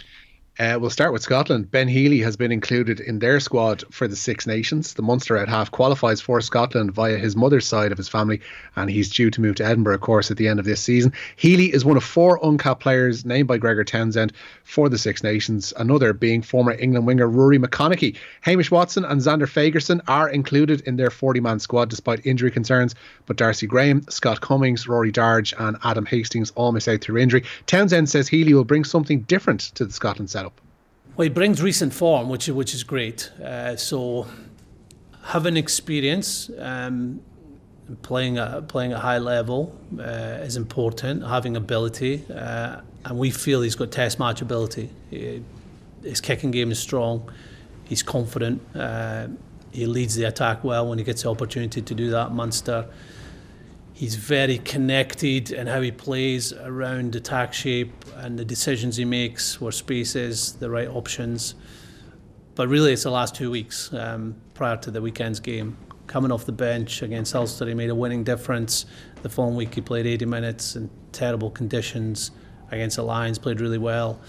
Uh, 0.60 0.78
we'll 0.80 0.90
start 0.90 1.14
with 1.14 1.22
Scotland. 1.22 1.72
Ben 1.72 1.88
Healy 1.88 2.20
has 2.20 2.36
been 2.36 2.52
included 2.52 3.00
in 3.00 3.20
their 3.20 3.40
squad 3.40 3.86
for 3.90 4.06
the 4.06 4.18
Six 4.18 4.46
Nations. 4.46 4.94
The 4.94 5.02
Munster 5.02 5.38
out 5.38 5.48
half 5.48 5.72
qualifies 5.72 6.20
for 6.20 6.42
Scotland 6.42 6.92
via 6.92 7.18
his 7.18 7.38
mother's 7.38 7.66
side 7.66 7.94
of 7.94 7.98
his 7.98 8.10
family, 8.10 8.42
and 8.76 8.90
he's 8.90 9.10
due 9.10 9.32
to 9.32 9.40
move 9.40 9.56
to 9.56 9.66
Edinburgh, 9.66 9.96
of 9.96 10.02
course, 10.02 10.30
at 10.30 10.36
the 10.36 10.50
end 10.50 10.60
of 10.60 10.66
this 10.66 10.82
season. 10.82 11.14
Healy 11.38 11.74
is 11.74 11.86
one 11.86 11.96
of 11.96 12.04
four 12.04 12.38
uncapped 12.44 12.82
players 12.82 13.24
named 13.26 13.48
by 13.48 13.58
Gregor 13.58 13.86
Townsend 13.86 14.34
for 14.66 14.90
the 14.90 14.98
Six 14.98 15.24
Nations, 15.24 15.74
another 15.78 16.12
being 16.12 16.42
former 16.42 16.74
England 16.74 17.08
winger 17.08 17.30
Rory 17.30 17.58
McConaughey. 17.58 18.18
Hamish 18.42 18.70
Watson 18.70 19.06
and 19.06 19.22
Zander 19.22 19.48
Fagerson 19.48 20.02
are 20.10 20.30
included 20.30 20.82
in 20.82 20.98
their 20.98 21.10
40 21.10 21.40
man 21.40 21.60
squad 21.60 21.90
despite 21.90 22.26
injury 22.26 22.52
concerns, 22.52 22.94
but 23.26 23.38
Darcy 23.38 23.68
Graham, 23.68 24.04
Scott 24.10 24.42
Cummings, 24.42 24.86
Rory 24.86 25.14
Darge, 25.14 25.54
and 25.58 25.78
Adam 25.86 26.06
Hastings 26.06 26.52
all 26.56 26.74
miss 26.74 26.90
out 26.90 27.00
through 27.00 27.20
injury. 27.20 27.46
Townsend 27.68 28.10
says 28.10 28.28
Healy 28.28 28.54
will 28.54 28.66
bring 28.66 28.84
something 28.84 29.22
different 29.22 29.62
to 29.76 29.86
the 29.86 29.94
Scotland 29.94 30.30
setup. 30.30 30.51
Well, 31.18 31.24
he 31.24 31.30
brings 31.30 31.62
recent 31.62 31.94
form, 31.94 32.30
which 32.30 32.48
which 32.48 32.74
is 32.74 32.84
great. 32.84 33.32
Uh, 33.44 33.76
so 33.76 34.28
having 35.24 35.58
experience, 35.58 36.50
um, 36.58 37.22
playing 38.02 38.38
at 38.38 38.70
playing 38.70 38.94
at 38.94 39.00
high 39.00 39.18
level 39.18 39.76
uh, 40.00 40.46
is 40.48 40.56
important. 40.56 41.28
Having 41.28 41.58
ability, 41.58 42.24
uh, 42.34 42.80
and 43.04 43.18
we 43.20 43.30
feel 43.30 43.62
he's 43.62 43.76
got 43.76 43.92
test 43.92 44.20
match 44.20 44.42
ability. 44.42 44.90
He, 45.10 45.44
his 46.02 46.22
kicking 46.22 46.50
game 46.50 46.72
is 46.72 46.80
strong. 46.80 47.30
He's 47.84 48.04
confident. 48.04 48.62
Uh, 48.74 49.28
he 49.74 49.86
leads 49.86 50.16
the 50.16 50.24
attack 50.24 50.64
well 50.64 50.88
when 50.88 50.98
he 50.98 51.04
gets 51.04 51.24
the 51.24 51.30
opportunity 51.30 51.82
to 51.82 51.94
do 51.94 52.10
that. 52.12 52.32
Munster 52.32 52.88
he's 54.02 54.16
very 54.16 54.58
connected 54.58 55.52
in 55.52 55.68
how 55.68 55.80
he 55.80 55.92
plays 55.92 56.52
around 56.54 57.16
attack 57.16 57.54
shape 57.54 57.94
and 58.16 58.40
the 58.40 58.44
decisions 58.44 58.98
he 58.98 59.06
makes, 59.06 59.62
where 59.62 59.72
space 59.72 60.16
is, 60.16 60.54
the 60.54 60.68
right 60.68 60.88
options. 60.88 61.54
But 62.56 62.68
really, 62.68 62.94
it's 62.94 63.04
the 63.04 63.12
last 63.12 63.36
two 63.36 63.52
weeks 63.52 63.94
um, 63.94 64.42
prior 64.56 64.76
to 64.78 64.90
the 64.90 65.04
weekend's 65.04 65.40
game. 65.40 65.78
Coming 66.08 66.32
off 66.32 66.46
the 66.46 66.52
bench 66.52 67.04
against 67.04 67.36
Ulster, 67.36 67.68
he 67.68 67.76
made 67.76 67.92
a 67.92 67.96
winning 67.96 68.24
difference. 68.24 68.88
The 69.22 69.30
following 69.30 69.56
week, 69.56 69.76
he 69.76 69.82
played 69.82 70.08
80 70.08 70.26
minutes 70.26 70.76
in 70.76 70.90
terrible 71.12 71.52
conditions 71.52 72.32
against 72.72 72.96
the 72.96 73.04
Lions, 73.04 73.38
played 73.38 73.62
really 73.62 73.78
well. 73.78 74.20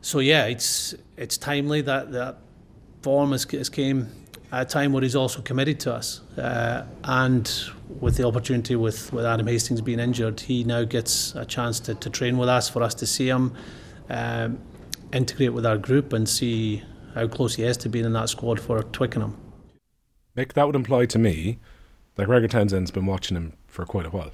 So 0.00 0.20
yeah, 0.20 0.46
it's 0.46 0.94
it's 1.18 1.36
timely 1.36 1.82
that 1.82 2.10
that 2.12 2.38
form 3.02 3.32
has, 3.32 3.44
has 3.50 3.68
came 3.68 4.08
at 4.54 4.62
a 4.62 4.64
time 4.64 4.92
where 4.92 5.02
he's 5.02 5.16
also 5.16 5.42
committed 5.42 5.80
to 5.80 5.92
us. 5.92 6.20
Uh, 6.38 6.86
and 7.02 7.52
with 8.00 8.16
the 8.16 8.24
opportunity 8.24 8.76
with, 8.76 9.12
with 9.12 9.24
Adam 9.24 9.48
Hastings 9.48 9.80
being 9.80 9.98
injured, 9.98 10.38
he 10.40 10.62
now 10.62 10.84
gets 10.84 11.34
a 11.34 11.44
chance 11.44 11.80
to, 11.80 11.94
to 11.96 12.08
train 12.08 12.38
with 12.38 12.48
us, 12.48 12.68
for 12.68 12.82
us 12.82 12.94
to 12.94 13.06
see 13.06 13.28
him, 13.28 13.52
um, 14.10 14.60
integrate 15.12 15.52
with 15.52 15.66
our 15.66 15.76
group, 15.76 16.12
and 16.12 16.28
see 16.28 16.84
how 17.14 17.26
close 17.26 17.56
he 17.56 17.64
is 17.64 17.76
to 17.78 17.88
being 17.88 18.04
in 18.04 18.12
that 18.12 18.28
squad 18.28 18.60
for 18.60 18.84
Twickenham. 18.84 19.36
Nick, 20.36 20.52
that 20.54 20.66
would 20.66 20.76
imply 20.76 21.06
to 21.06 21.18
me 21.18 21.58
that 22.14 22.26
Gregor 22.26 22.48
Townsend's 22.48 22.92
been 22.92 23.06
watching 23.06 23.36
him 23.36 23.54
for 23.66 23.84
quite 23.84 24.06
a 24.06 24.10
while. 24.10 24.30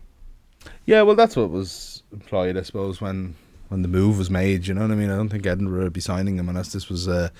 Yeah, 0.84 1.00
well, 1.02 1.16
that's 1.16 1.34
what 1.34 1.48
was 1.48 2.02
implied, 2.12 2.58
I 2.58 2.62
suppose, 2.62 3.00
when 3.00 3.36
when 3.68 3.82
the 3.82 3.88
move 3.88 4.18
was 4.18 4.28
made. 4.28 4.66
You 4.66 4.74
know 4.74 4.82
what 4.82 4.90
I 4.90 4.96
mean? 4.96 5.10
I 5.10 5.16
don't 5.16 5.28
think 5.28 5.46
Edinburgh 5.46 5.84
would 5.84 5.92
be 5.92 6.00
signing 6.00 6.38
him 6.38 6.48
unless 6.48 6.72
this 6.72 6.88
was 6.88 7.06
a 7.06 7.32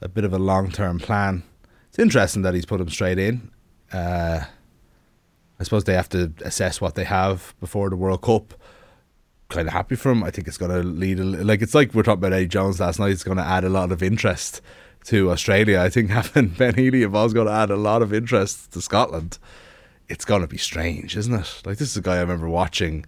a 0.00 0.08
bit 0.08 0.24
of 0.24 0.32
a 0.32 0.38
long 0.38 0.70
term 0.70 0.98
plan 0.98 1.44
it's 1.90 1.98
interesting 1.98 2.42
that 2.42 2.54
he's 2.54 2.64
put 2.66 2.80
him 2.80 2.88
straight 2.88 3.18
in. 3.18 3.50
Uh, 3.92 4.44
I 5.58 5.62
suppose 5.64 5.84
they 5.84 5.94
have 5.94 6.08
to 6.10 6.32
assess 6.44 6.80
what 6.80 6.94
they 6.94 7.02
have 7.02 7.52
before 7.58 7.90
the 7.90 7.96
World 7.96 8.22
Cup. 8.22 8.54
Kind 9.48 9.66
of 9.66 9.74
happy 9.74 9.96
for 9.96 10.12
him. 10.12 10.22
I 10.22 10.30
think 10.30 10.46
it's 10.46 10.56
going 10.56 10.70
to 10.70 10.86
lead. 10.86 11.18
A, 11.18 11.24
like 11.24 11.62
it's 11.62 11.74
like 11.74 11.92
we 11.92 12.00
are 12.00 12.04
talking 12.04 12.20
about 12.20 12.32
Eddie 12.32 12.46
Jones 12.46 12.78
last 12.78 13.00
night. 13.00 13.10
It's 13.10 13.24
going 13.24 13.38
to 13.38 13.44
add 13.44 13.64
a 13.64 13.68
lot 13.68 13.90
of 13.90 14.04
interest 14.04 14.60
to 15.06 15.32
Australia. 15.32 15.80
I 15.80 15.88
think 15.88 16.10
having 16.10 16.50
Ben 16.50 16.76
Healy 16.76 17.02
involved 17.02 17.30
is 17.30 17.34
going 17.34 17.48
to 17.48 17.52
add 17.52 17.70
a 17.70 17.76
lot 17.76 18.02
of 18.02 18.14
interest 18.14 18.72
to 18.74 18.80
Scotland. 18.80 19.38
It's 20.08 20.24
going 20.24 20.42
to 20.42 20.46
be 20.46 20.58
strange, 20.58 21.16
isn't 21.16 21.34
it? 21.34 21.62
Like 21.64 21.78
this 21.78 21.90
is 21.90 21.96
a 21.96 22.02
guy 22.02 22.18
I 22.18 22.20
remember 22.20 22.48
watching. 22.48 23.04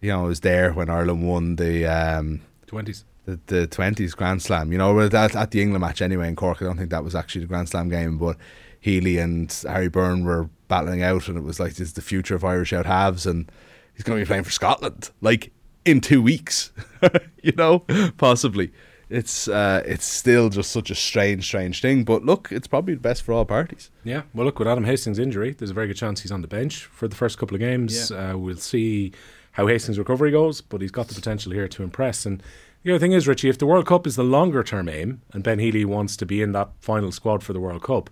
You 0.00 0.12
know, 0.12 0.24
I 0.24 0.28
was 0.28 0.40
there 0.40 0.72
when 0.72 0.88
Ireland 0.88 1.28
won 1.28 1.56
the 1.56 1.84
um, 1.86 2.40
twenties 2.66 3.04
the 3.24 3.38
the 3.46 3.66
twenties 3.66 4.14
Grand 4.14 4.42
Slam. 4.42 4.72
You 4.72 4.78
know, 4.78 4.98
at, 5.00 5.14
at 5.14 5.50
the 5.50 5.62
England 5.62 5.82
match 5.82 6.02
anyway 6.02 6.28
in 6.28 6.36
Cork. 6.36 6.60
I 6.60 6.64
don't 6.64 6.76
think 6.76 6.90
that 6.90 7.04
was 7.04 7.14
actually 7.14 7.42
the 7.42 7.48
Grand 7.48 7.68
Slam 7.68 7.88
game, 7.88 8.18
but 8.18 8.36
Healy 8.80 9.18
and 9.18 9.52
Harry 9.66 9.88
Byrne 9.88 10.24
were 10.24 10.48
battling 10.68 11.02
out, 11.02 11.28
and 11.28 11.38
it 11.38 11.42
was 11.42 11.60
like 11.60 11.70
this 11.72 11.88
is 11.88 11.92
the 11.94 12.02
future 12.02 12.34
of 12.34 12.44
Irish 12.44 12.72
out 12.72 12.86
halves, 12.86 13.26
and 13.26 13.50
he's 13.94 14.04
going 14.04 14.18
to 14.18 14.24
be 14.24 14.28
playing 14.28 14.44
for 14.44 14.50
Scotland 14.50 15.10
like 15.20 15.52
in 15.84 16.00
two 16.00 16.22
weeks. 16.22 16.72
you 17.42 17.52
know, 17.52 17.80
possibly. 18.18 18.72
It's 19.10 19.48
uh, 19.48 19.82
it's 19.86 20.06
still 20.06 20.48
just 20.48 20.72
such 20.72 20.90
a 20.90 20.94
strange, 20.94 21.44
strange 21.44 21.80
thing. 21.80 22.04
But 22.04 22.24
look, 22.24 22.48
it's 22.50 22.66
probably 22.66 22.94
the 22.94 23.00
best 23.00 23.22
for 23.22 23.32
all 23.32 23.44
parties. 23.44 23.90
Yeah. 24.02 24.22
Well, 24.34 24.46
look 24.46 24.58
with 24.58 24.68
Adam 24.68 24.84
Hastings' 24.84 25.18
injury, 25.18 25.52
there's 25.52 25.70
a 25.70 25.74
very 25.74 25.86
good 25.86 25.96
chance 25.96 26.22
he's 26.22 26.32
on 26.32 26.42
the 26.42 26.48
bench 26.48 26.84
for 26.86 27.06
the 27.06 27.16
first 27.16 27.38
couple 27.38 27.54
of 27.54 27.60
games. 27.60 28.10
Yeah. 28.10 28.32
Uh, 28.32 28.36
we'll 28.38 28.56
see 28.56 29.12
how 29.52 29.66
Hastings' 29.66 29.98
recovery 29.98 30.30
goes, 30.30 30.60
but 30.60 30.80
he's 30.80 30.90
got 30.90 31.08
the 31.08 31.14
potential 31.14 31.52
here 31.52 31.68
to 31.68 31.82
impress. 31.82 32.26
And 32.26 32.42
the 32.84 32.92
other 32.92 32.98
thing 32.98 33.12
is, 33.12 33.26
Richie, 33.26 33.48
if 33.48 33.58
the 33.58 33.66
World 33.66 33.86
Cup 33.86 34.06
is 34.06 34.16
the 34.16 34.22
longer 34.22 34.62
term 34.62 34.88
aim 34.88 35.22
and 35.32 35.42
Ben 35.42 35.58
Healy 35.58 35.84
wants 35.84 36.16
to 36.18 36.26
be 36.26 36.42
in 36.42 36.52
that 36.52 36.70
final 36.80 37.10
squad 37.10 37.42
for 37.42 37.52
the 37.52 37.60
World 37.60 37.82
Cup, 37.82 38.10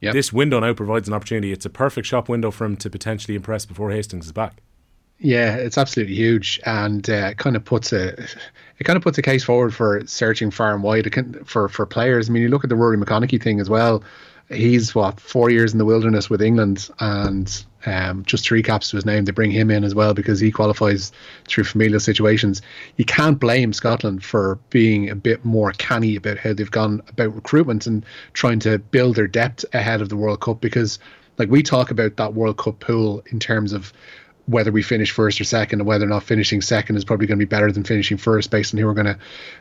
yep. 0.00 0.12
this 0.12 0.32
window 0.32 0.60
now 0.60 0.74
provides 0.74 1.08
an 1.08 1.14
opportunity. 1.14 1.52
It's 1.52 1.66
a 1.66 1.70
perfect 1.70 2.06
shop 2.06 2.28
window 2.28 2.50
for 2.50 2.66
him 2.66 2.76
to 2.76 2.90
potentially 2.90 3.34
impress 3.34 3.64
before 3.64 3.90
Hastings 3.90 4.26
is 4.26 4.32
back. 4.32 4.62
Yeah, 5.18 5.56
it's 5.56 5.76
absolutely 5.76 6.14
huge, 6.14 6.60
and 6.64 7.08
uh, 7.10 7.34
kind 7.34 7.56
of 7.56 7.64
puts 7.64 7.92
a 7.92 8.08
it 8.78 8.84
kind 8.84 8.96
of 8.96 9.02
puts 9.02 9.18
a 9.18 9.22
case 9.22 9.44
forward 9.44 9.74
for 9.74 10.02
searching 10.06 10.50
far 10.50 10.72
and 10.72 10.82
wide 10.82 11.12
for 11.44 11.68
for 11.68 11.84
players. 11.84 12.30
I 12.30 12.32
mean, 12.32 12.42
you 12.42 12.48
look 12.48 12.64
at 12.64 12.70
the 12.70 12.76
Rory 12.76 12.96
McConaughey 12.96 13.42
thing 13.42 13.60
as 13.60 13.68
well 13.68 14.02
he's 14.50 14.94
what 14.94 15.20
four 15.20 15.50
years 15.50 15.72
in 15.72 15.78
the 15.78 15.84
wilderness 15.84 16.28
with 16.28 16.42
England, 16.42 16.90
and 16.98 17.64
um, 17.86 18.24
just 18.24 18.44
three 18.44 18.62
caps 18.62 18.90
to 18.90 18.96
his 18.96 19.06
name. 19.06 19.24
They 19.24 19.32
bring 19.32 19.50
him 19.50 19.70
in 19.70 19.84
as 19.84 19.94
well 19.94 20.12
because 20.12 20.40
he 20.40 20.50
qualifies 20.50 21.12
through 21.46 21.64
familial 21.64 22.00
situations. 22.00 22.60
You 22.96 23.04
can't 23.04 23.38
blame 23.38 23.72
Scotland 23.72 24.24
for 24.24 24.58
being 24.70 25.08
a 25.08 25.14
bit 25.14 25.44
more 25.44 25.72
canny 25.72 26.16
about 26.16 26.38
how 26.38 26.52
they've 26.52 26.70
gone 26.70 27.02
about 27.08 27.34
recruitment 27.34 27.86
and 27.86 28.04
trying 28.32 28.60
to 28.60 28.78
build 28.78 29.16
their 29.16 29.28
depth 29.28 29.64
ahead 29.72 30.00
of 30.00 30.08
the 30.08 30.16
World 30.16 30.40
Cup 30.40 30.60
because. 30.60 30.98
Like 31.38 31.48
we 31.48 31.62
talk 31.62 31.90
about 31.90 32.16
that 32.16 32.34
World 32.34 32.58
Cup 32.58 32.80
pool 32.80 33.22
in 33.32 33.38
terms 33.38 33.72
of 33.72 33.94
whether 34.50 34.72
we 34.72 34.82
finish 34.82 35.12
first 35.12 35.40
or 35.40 35.44
second, 35.44 35.80
and 35.80 35.86
whether 35.86 36.04
or 36.04 36.08
not 36.08 36.24
finishing 36.24 36.60
second 36.60 36.96
is 36.96 37.04
probably 37.04 37.26
going 37.26 37.38
to 37.38 37.46
be 37.46 37.48
better 37.48 37.70
than 37.70 37.84
finishing 37.84 38.16
first, 38.16 38.50
based 38.50 38.74
on 38.74 38.80
who 38.80 38.86
we're 38.86 38.94
going 38.94 39.16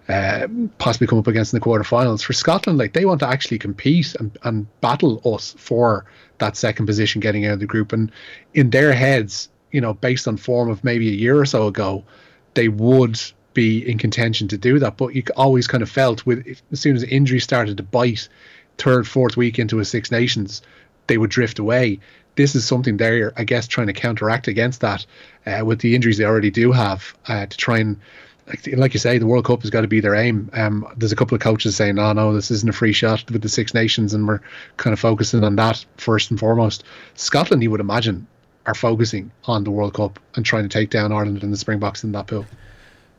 to 0.08 0.13
uh, 0.13 0.48
possibly 0.77 1.08
come 1.08 1.19
up 1.19 1.27
against 1.27 1.53
in 1.53 1.60
the 1.60 1.65
quarterfinals. 1.65 2.24
For 2.24 2.34
Scotland, 2.34 2.79
like 2.79 2.93
they 2.93 3.05
want 3.05 3.19
to 3.19 3.27
actually 3.27 3.60
compete 3.60 4.15
and, 4.15 4.38
and 4.43 4.81
battle 4.81 5.22
us 5.24 5.53
for 5.58 6.05
that 6.39 6.58
second 6.58 6.86
position, 6.86 7.22
getting 7.22 7.46
out 7.46 7.53
of 7.53 7.60
the 7.60 7.67
group, 7.67 7.93
and 7.93 8.12
in 8.53 8.72
their 8.72 8.93
heads, 8.93 9.50
you 9.72 9.81
know, 9.81 9.93
based 9.93 10.27
on 10.27 10.38
form 10.38 10.69
of 10.69 10.84
maybe 10.84 11.10
a 11.10 11.13
year 11.13 11.39
or 11.39 11.46
so 11.46 11.67
ago, 11.67 12.03
they 12.55 12.67
would 12.67 13.19
be 13.53 13.88
in 13.88 13.98
contention 13.98 14.48
to 14.48 14.58
do 14.58 14.79
that. 14.79 14.98
But 14.98 15.13
you 15.13 15.24
always 15.36 15.67
kind 15.67 15.84
of 15.84 15.89
felt 15.89 16.25
with 16.25 16.62
as 16.72 16.79
soon 16.79 16.96
as 16.96 17.03
injury 17.03 17.39
started 17.39 17.77
to 17.77 17.84
bite, 17.84 18.27
third, 18.77 19.08
fourth 19.08 19.38
week 19.38 19.60
into 19.60 19.79
a 19.79 19.86
Six 19.86 20.12
Nations, 20.12 20.62
they 21.08 21.17
would 21.17 21.29
drift 21.29 21.60
away 21.60 22.00
this 22.39 22.55
is 22.55 22.63
something 22.63 22.96
they're, 22.96 23.34
I 23.36 23.43
guess, 23.43 23.67
trying 23.67 23.88
to 23.88 23.93
counteract 23.93 24.48
against 24.48 24.79
that 24.79 25.05
uh, 25.46 25.65
with 25.65 25.79
the 25.79 25.93
injuries 25.93 26.17
they 26.17 26.24
already 26.24 26.51
do 26.51 26.72
have 26.72 27.13
uh, 27.27 27.46
to 27.46 27.58
try 27.58 27.79
and 27.79 28.00
like, 28.48 28.93
you 28.93 29.00
say, 29.00 29.17
the 29.17 29.27
World 29.27 29.46
Cup 29.46 29.62
has 29.62 29.69
got 29.69 29.81
to 29.81 29.88
be 29.88 30.00
their 30.00 30.15
aim. 30.15 30.50
Um, 30.53 30.88
there's 30.98 31.12
a 31.12 31.15
couple 31.15 31.36
of 31.36 31.41
coaches 31.41 31.75
saying, 31.75 31.96
"No, 31.96 32.13
no, 32.13 32.34
this 32.34 32.50
isn't 32.50 32.69
a 32.69 32.74
free 32.74 32.93
shot 32.93 33.29
with 33.29 33.43
the 33.43 33.50
Six 33.50 33.75
Nations," 33.75 34.13
and 34.15 34.27
we're 34.27 34.39
kind 34.77 34.91
of 34.91 35.00
focusing 35.00 35.43
on 35.43 35.55
that 35.58 35.86
first 35.98 36.31
and 36.31 36.39
foremost. 36.39 36.84
Scotland, 37.13 37.62
you 37.62 37.69
would 37.69 37.79
imagine, 37.79 38.25
are 38.65 38.74
focusing 38.74 39.29
on 39.43 39.65
the 39.65 39.72
World 39.72 39.93
Cup 39.93 40.17
and 40.34 40.43
trying 40.43 40.63
to 40.63 40.69
take 40.69 40.89
down 40.89 41.12
Ireland 41.12 41.43
and 41.43 41.53
the 41.53 41.58
Springboks 41.58 42.03
in 42.03 42.13
that 42.13 42.25
pool. 42.25 42.48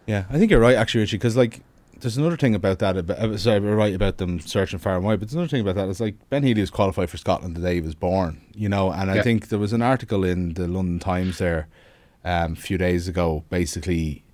Yeah, 0.07 0.25
I 0.31 0.39
think 0.39 0.51
you're 0.51 0.59
right, 0.59 0.75
actually, 0.75 1.03
Richie, 1.03 1.19
because 1.19 1.37
like 1.37 1.61
there's 2.01 2.17
another 2.17 2.37
thing 2.37 2.55
about 2.55 2.79
that. 2.81 2.97
About, 2.97 3.39
sorry, 3.39 3.61
we're 3.61 3.77
right 3.77 3.95
about 3.95 4.19
them 4.19 4.41
searching 4.41 4.79
far 4.79 4.97
and 4.97 5.05
wide, 5.05 5.21
but 5.21 5.29
there's 5.29 5.35
another 5.35 5.49
thing 5.49 5.61
about 5.61 5.75
that. 5.77 5.89
It's 5.89 6.01
like 6.01 6.17
Ben 6.29 6.43
Healy 6.43 6.61
was 6.61 6.71
qualified 6.71 7.11
for 7.11 7.17
Scotland 7.17 7.57
the 7.57 7.61
day 7.61 7.75
he 7.75 7.81
was 7.81 7.95
born, 7.95 8.41
you 8.55 8.69
know. 8.69 8.93
And 8.93 9.11
I 9.11 9.23
think 9.23 9.49
there 9.49 9.59
was 9.59 9.73
an 9.73 9.83
article 9.83 10.25
in 10.25 10.55
the 10.55 10.67
London 10.67 10.99
Times 10.99 11.39
there 11.39 11.69
um, 12.25 12.53
a 12.53 12.57
few 12.57 12.79
days 12.79 13.09
ago, 13.09 13.45
basically 13.49 14.25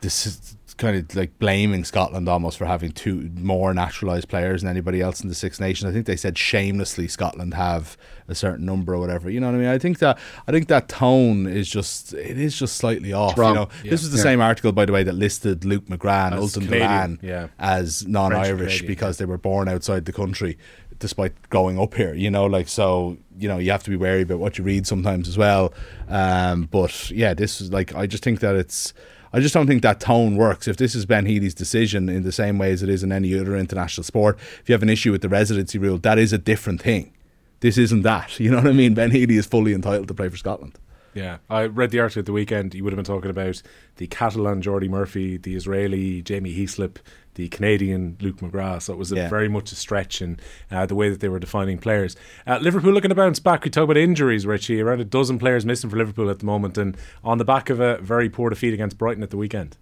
this 0.00 0.26
is 0.26 0.56
kind 0.76 0.96
of 0.96 1.14
like 1.14 1.38
blaming 1.38 1.84
Scotland 1.84 2.28
almost 2.28 2.56
for 2.56 2.64
having 2.64 2.90
two 2.92 3.30
more 3.34 3.74
naturalized 3.74 4.28
players 4.28 4.62
than 4.62 4.70
anybody 4.70 5.00
else 5.00 5.20
in 5.20 5.28
the 5.28 5.34
Six 5.34 5.60
Nations. 5.60 5.90
I 5.90 5.92
think 5.92 6.06
they 6.06 6.16
said 6.16 6.38
shamelessly 6.38 7.06
Scotland 7.08 7.54
have 7.54 7.98
a 8.30 8.34
certain 8.34 8.64
number 8.64 8.94
or 8.94 8.98
whatever. 8.98 9.28
You 9.28 9.40
know 9.40 9.48
what 9.48 9.56
I 9.56 9.58
mean? 9.58 9.68
I 9.68 9.78
think 9.78 9.98
that 9.98 10.18
I 10.46 10.52
think 10.52 10.68
that 10.68 10.88
tone 10.88 11.46
is 11.46 11.68
just 11.68 12.14
it 12.14 12.38
is 12.38 12.58
just 12.58 12.76
slightly 12.76 13.12
off. 13.12 13.36
You 13.36 13.42
know, 13.42 13.68
yeah. 13.84 13.90
this 13.90 14.02
was 14.02 14.12
the 14.12 14.18
yeah. 14.18 14.22
same 14.22 14.40
article 14.40 14.72
by 14.72 14.84
the 14.84 14.92
way 14.92 15.02
that 15.02 15.14
listed 15.14 15.64
Luke 15.64 15.86
McGrath 15.86 16.32
and 16.32 16.40
Ultan 16.40 16.62
Dillane 16.64 17.18
yeah. 17.22 17.48
as 17.58 18.06
non-Irish 18.06 18.82
because 18.82 19.18
they 19.18 19.24
were 19.24 19.38
born 19.38 19.68
outside 19.68 20.04
the 20.04 20.12
country 20.12 20.56
despite 20.98 21.32
growing 21.48 21.80
up 21.80 21.94
here, 21.94 22.12
you 22.12 22.30
know, 22.30 22.44
like 22.44 22.68
so, 22.68 23.16
you 23.38 23.48
know, 23.48 23.56
you 23.56 23.70
have 23.70 23.82
to 23.82 23.90
be 23.90 23.96
wary 23.96 24.20
about 24.20 24.38
what 24.38 24.58
you 24.58 24.64
read 24.64 24.86
sometimes 24.86 25.28
as 25.28 25.36
well. 25.38 25.72
Um, 26.08 26.68
but 26.70 27.10
yeah, 27.10 27.34
this 27.34 27.60
is 27.60 27.72
like 27.72 27.94
I 27.94 28.06
just 28.06 28.22
think 28.22 28.40
that 28.40 28.54
it's 28.54 28.94
I 29.32 29.40
just 29.40 29.54
don't 29.54 29.66
think 29.66 29.82
that 29.82 30.00
tone 30.00 30.36
works. 30.36 30.66
If 30.66 30.76
this 30.76 30.94
is 30.94 31.06
Ben 31.06 31.26
Healy's 31.26 31.54
decision 31.54 32.08
in 32.08 32.22
the 32.22 32.32
same 32.32 32.58
way 32.58 32.72
as 32.72 32.82
it 32.82 32.88
is 32.88 33.02
in 33.02 33.12
any 33.12 33.38
other 33.38 33.56
international 33.56 34.04
sport, 34.04 34.38
if 34.60 34.68
you 34.68 34.72
have 34.72 34.82
an 34.82 34.88
issue 34.88 35.12
with 35.12 35.22
the 35.22 35.28
residency 35.28 35.78
rule, 35.78 35.98
that 35.98 36.18
is 36.18 36.32
a 36.32 36.38
different 36.38 36.82
thing. 36.82 37.12
This 37.60 37.78
isn't 37.78 38.02
that. 38.02 38.40
You 38.40 38.50
know 38.50 38.56
what 38.56 38.66
I 38.66 38.72
mean? 38.72 38.94
Ben 38.94 39.10
Healy 39.10 39.36
is 39.36 39.46
fully 39.46 39.74
entitled 39.74 40.08
to 40.08 40.14
play 40.14 40.28
for 40.28 40.36
Scotland. 40.36 40.78
Yeah, 41.12 41.38
I 41.48 41.66
read 41.66 41.90
the 41.90 41.98
article 41.98 42.20
at 42.20 42.26
the 42.26 42.32
weekend. 42.32 42.74
You 42.74 42.84
would 42.84 42.92
have 42.92 42.96
been 42.96 43.04
talking 43.04 43.30
about 43.30 43.60
the 43.96 44.06
Catalan 44.06 44.62
Jordi 44.62 44.88
Murphy, 44.88 45.36
the 45.36 45.56
Israeli 45.56 46.22
Jamie 46.22 46.54
Heaslip, 46.54 46.98
the 47.34 47.48
Canadian 47.48 48.16
Luke 48.20 48.36
McGrath. 48.36 48.82
So 48.82 48.92
it 48.92 48.96
was 48.96 49.10
a, 49.10 49.16
yeah. 49.16 49.28
very 49.28 49.48
much 49.48 49.72
a 49.72 49.76
stretch 49.76 50.22
in 50.22 50.38
uh, 50.70 50.86
the 50.86 50.94
way 50.94 51.10
that 51.10 51.20
they 51.20 51.28
were 51.28 51.40
defining 51.40 51.78
players. 51.78 52.16
Uh, 52.46 52.58
Liverpool 52.58 52.92
looking 52.92 53.08
to 53.08 53.14
bounce 53.14 53.40
back. 53.40 53.64
We 53.64 53.70
talk 53.70 53.84
about 53.84 53.96
injuries, 53.96 54.46
Richie. 54.46 54.80
Around 54.80 55.00
a 55.00 55.04
dozen 55.04 55.38
players 55.38 55.66
missing 55.66 55.90
for 55.90 55.96
Liverpool 55.96 56.30
at 56.30 56.38
the 56.38 56.46
moment, 56.46 56.78
and 56.78 56.96
on 57.24 57.38
the 57.38 57.44
back 57.44 57.70
of 57.70 57.80
a 57.80 57.98
very 57.98 58.30
poor 58.30 58.50
defeat 58.50 58.72
against 58.72 58.96
Brighton 58.96 59.22
at 59.22 59.30
the 59.30 59.36
weekend. 59.36 59.76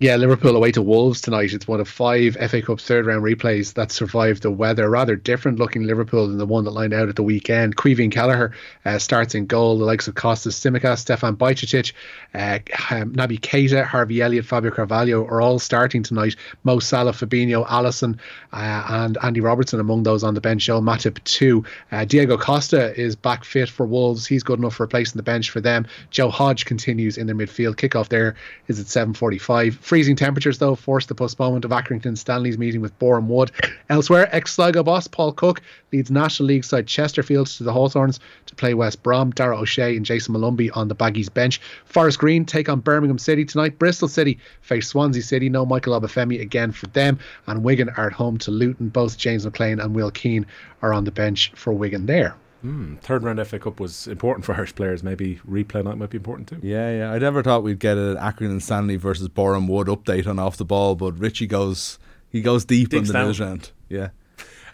Yeah, 0.00 0.16
Liverpool 0.16 0.56
away 0.56 0.72
to 0.72 0.82
Wolves 0.82 1.20
tonight. 1.20 1.52
It's 1.52 1.68
one 1.68 1.78
of 1.78 1.88
five 1.88 2.34
FA 2.34 2.60
Cup 2.60 2.80
third 2.80 3.06
round 3.06 3.22
replays 3.22 3.74
that 3.74 3.92
survived 3.92 4.42
the 4.42 4.50
weather. 4.50 4.90
Rather 4.90 5.14
different 5.14 5.60
looking 5.60 5.84
Liverpool 5.84 6.26
than 6.26 6.36
the 6.36 6.46
one 6.46 6.64
that 6.64 6.72
lined 6.72 6.92
out 6.92 7.08
at 7.08 7.14
the 7.14 7.22
weekend. 7.22 7.76
Caoimhín 7.76 8.10
Kelleher 8.10 8.50
uh, 8.84 8.98
starts 8.98 9.36
in 9.36 9.46
goal. 9.46 9.78
The 9.78 9.84
likes 9.84 10.08
of 10.08 10.16
Kostas 10.16 10.54
Tsimikas, 10.54 10.98
Stefan 10.98 11.36
Bajcetic, 11.36 11.92
uh, 12.34 12.58
um, 12.92 13.12
Naby 13.12 13.38
Keita, 13.38 13.84
Harvey 13.84 14.20
Elliott, 14.20 14.44
Fabio 14.44 14.72
Carvalho 14.72 15.24
are 15.26 15.40
all 15.40 15.60
starting 15.60 16.02
tonight. 16.02 16.34
Mo 16.64 16.80
Salah, 16.80 17.12
Fabinho, 17.12 17.64
Alisson, 17.64 18.18
uh, 18.52 18.84
and 18.88 19.16
Andy 19.22 19.40
Robertson 19.40 19.78
among 19.78 20.02
those 20.02 20.24
on 20.24 20.34
the 20.34 20.40
bench. 20.40 20.64
Joel 20.64 20.82
Matip 20.82 21.22
too. 21.22 21.64
Uh, 21.92 22.04
Diego 22.04 22.36
Costa 22.36 23.00
is 23.00 23.14
back 23.14 23.44
fit 23.44 23.68
for 23.68 23.86
Wolves. 23.86 24.26
He's 24.26 24.42
good 24.42 24.58
enough 24.58 24.74
for 24.74 24.82
replacing 24.82 25.18
the 25.18 25.22
bench 25.22 25.50
for 25.50 25.60
them. 25.60 25.86
Joe 26.10 26.30
Hodge 26.30 26.64
continues 26.64 27.16
in 27.16 27.28
their 27.28 27.36
midfield. 27.36 27.76
Kickoff 27.76 28.08
there 28.08 28.34
is 28.66 28.80
at 28.80 28.86
7:45. 28.86 29.83
Freezing 29.84 30.16
temperatures, 30.16 30.56
though, 30.56 30.74
forced 30.74 31.08
the 31.08 31.14
postponement 31.14 31.66
of 31.66 31.70
Accrington 31.70 32.16
Stanley's 32.16 32.56
meeting 32.56 32.80
with 32.80 32.98
Boreham 32.98 33.28
Wood. 33.28 33.50
Elsewhere, 33.90 34.34
ex 34.34 34.54
Sligo 34.54 34.82
boss 34.82 35.06
Paul 35.06 35.32
Cook 35.32 35.60
leads 35.92 36.10
National 36.10 36.46
League 36.46 36.64
side 36.64 36.86
Chesterfield 36.86 37.48
to 37.48 37.64
the 37.64 37.72
Hawthorns 37.74 38.18
to 38.46 38.54
play 38.54 38.72
West 38.72 39.02
Brom. 39.02 39.30
Dara 39.32 39.58
O'Shea 39.58 39.94
and 39.94 40.06
Jason 40.06 40.34
Molumby 40.34 40.74
on 40.74 40.88
the 40.88 40.96
Baggies 40.96 41.32
bench. 41.32 41.60
Forest 41.84 42.18
Green 42.18 42.46
take 42.46 42.70
on 42.70 42.80
Birmingham 42.80 43.18
City 43.18 43.44
tonight. 43.44 43.78
Bristol 43.78 44.08
City 44.08 44.38
face 44.62 44.88
Swansea 44.88 45.22
City. 45.22 45.50
No 45.50 45.66
Michael 45.66 46.00
Obafemi 46.00 46.40
again 46.40 46.72
for 46.72 46.86
them. 46.86 47.18
And 47.46 47.62
Wigan 47.62 47.90
are 47.90 48.06
at 48.06 48.14
home 48.14 48.38
to 48.38 48.50
Luton. 48.50 48.88
Both 48.88 49.18
James 49.18 49.44
McClean 49.44 49.84
and 49.84 49.94
Will 49.94 50.10
Keane 50.10 50.46
are 50.80 50.94
on 50.94 51.04
the 51.04 51.12
bench 51.12 51.52
for 51.56 51.74
Wigan 51.74 52.06
there. 52.06 52.36
Mm, 52.64 52.98
third 53.00 53.22
round 53.22 53.46
FA 53.46 53.58
Cup 53.58 53.78
was 53.78 54.06
important 54.06 54.44
for 54.46 54.54
Irish 54.54 54.74
players. 54.74 55.02
Maybe 55.02 55.40
replay 55.48 55.84
night 55.84 55.98
might 55.98 56.10
be 56.10 56.16
important 56.16 56.48
too. 56.48 56.60
Yeah, 56.62 56.96
yeah. 56.96 57.12
I 57.12 57.18
never 57.18 57.42
thought 57.42 57.62
we'd 57.62 57.78
get 57.78 57.98
an 57.98 58.16
Accrington 58.16 58.62
Stanley 58.62 58.96
versus 58.96 59.28
Boreham 59.28 59.68
Wood 59.68 59.86
update 59.88 60.26
on 60.26 60.38
off 60.38 60.56
the 60.56 60.64
ball, 60.64 60.94
but 60.94 61.18
Richie 61.18 61.46
goes 61.46 61.98
he 62.30 62.40
goes 62.40 62.64
deep 62.64 62.88
Digs 62.88 63.10
in 63.10 63.12
the 63.12 63.24
news 63.24 63.38
round. 63.38 63.70
Yeah. 63.88 64.08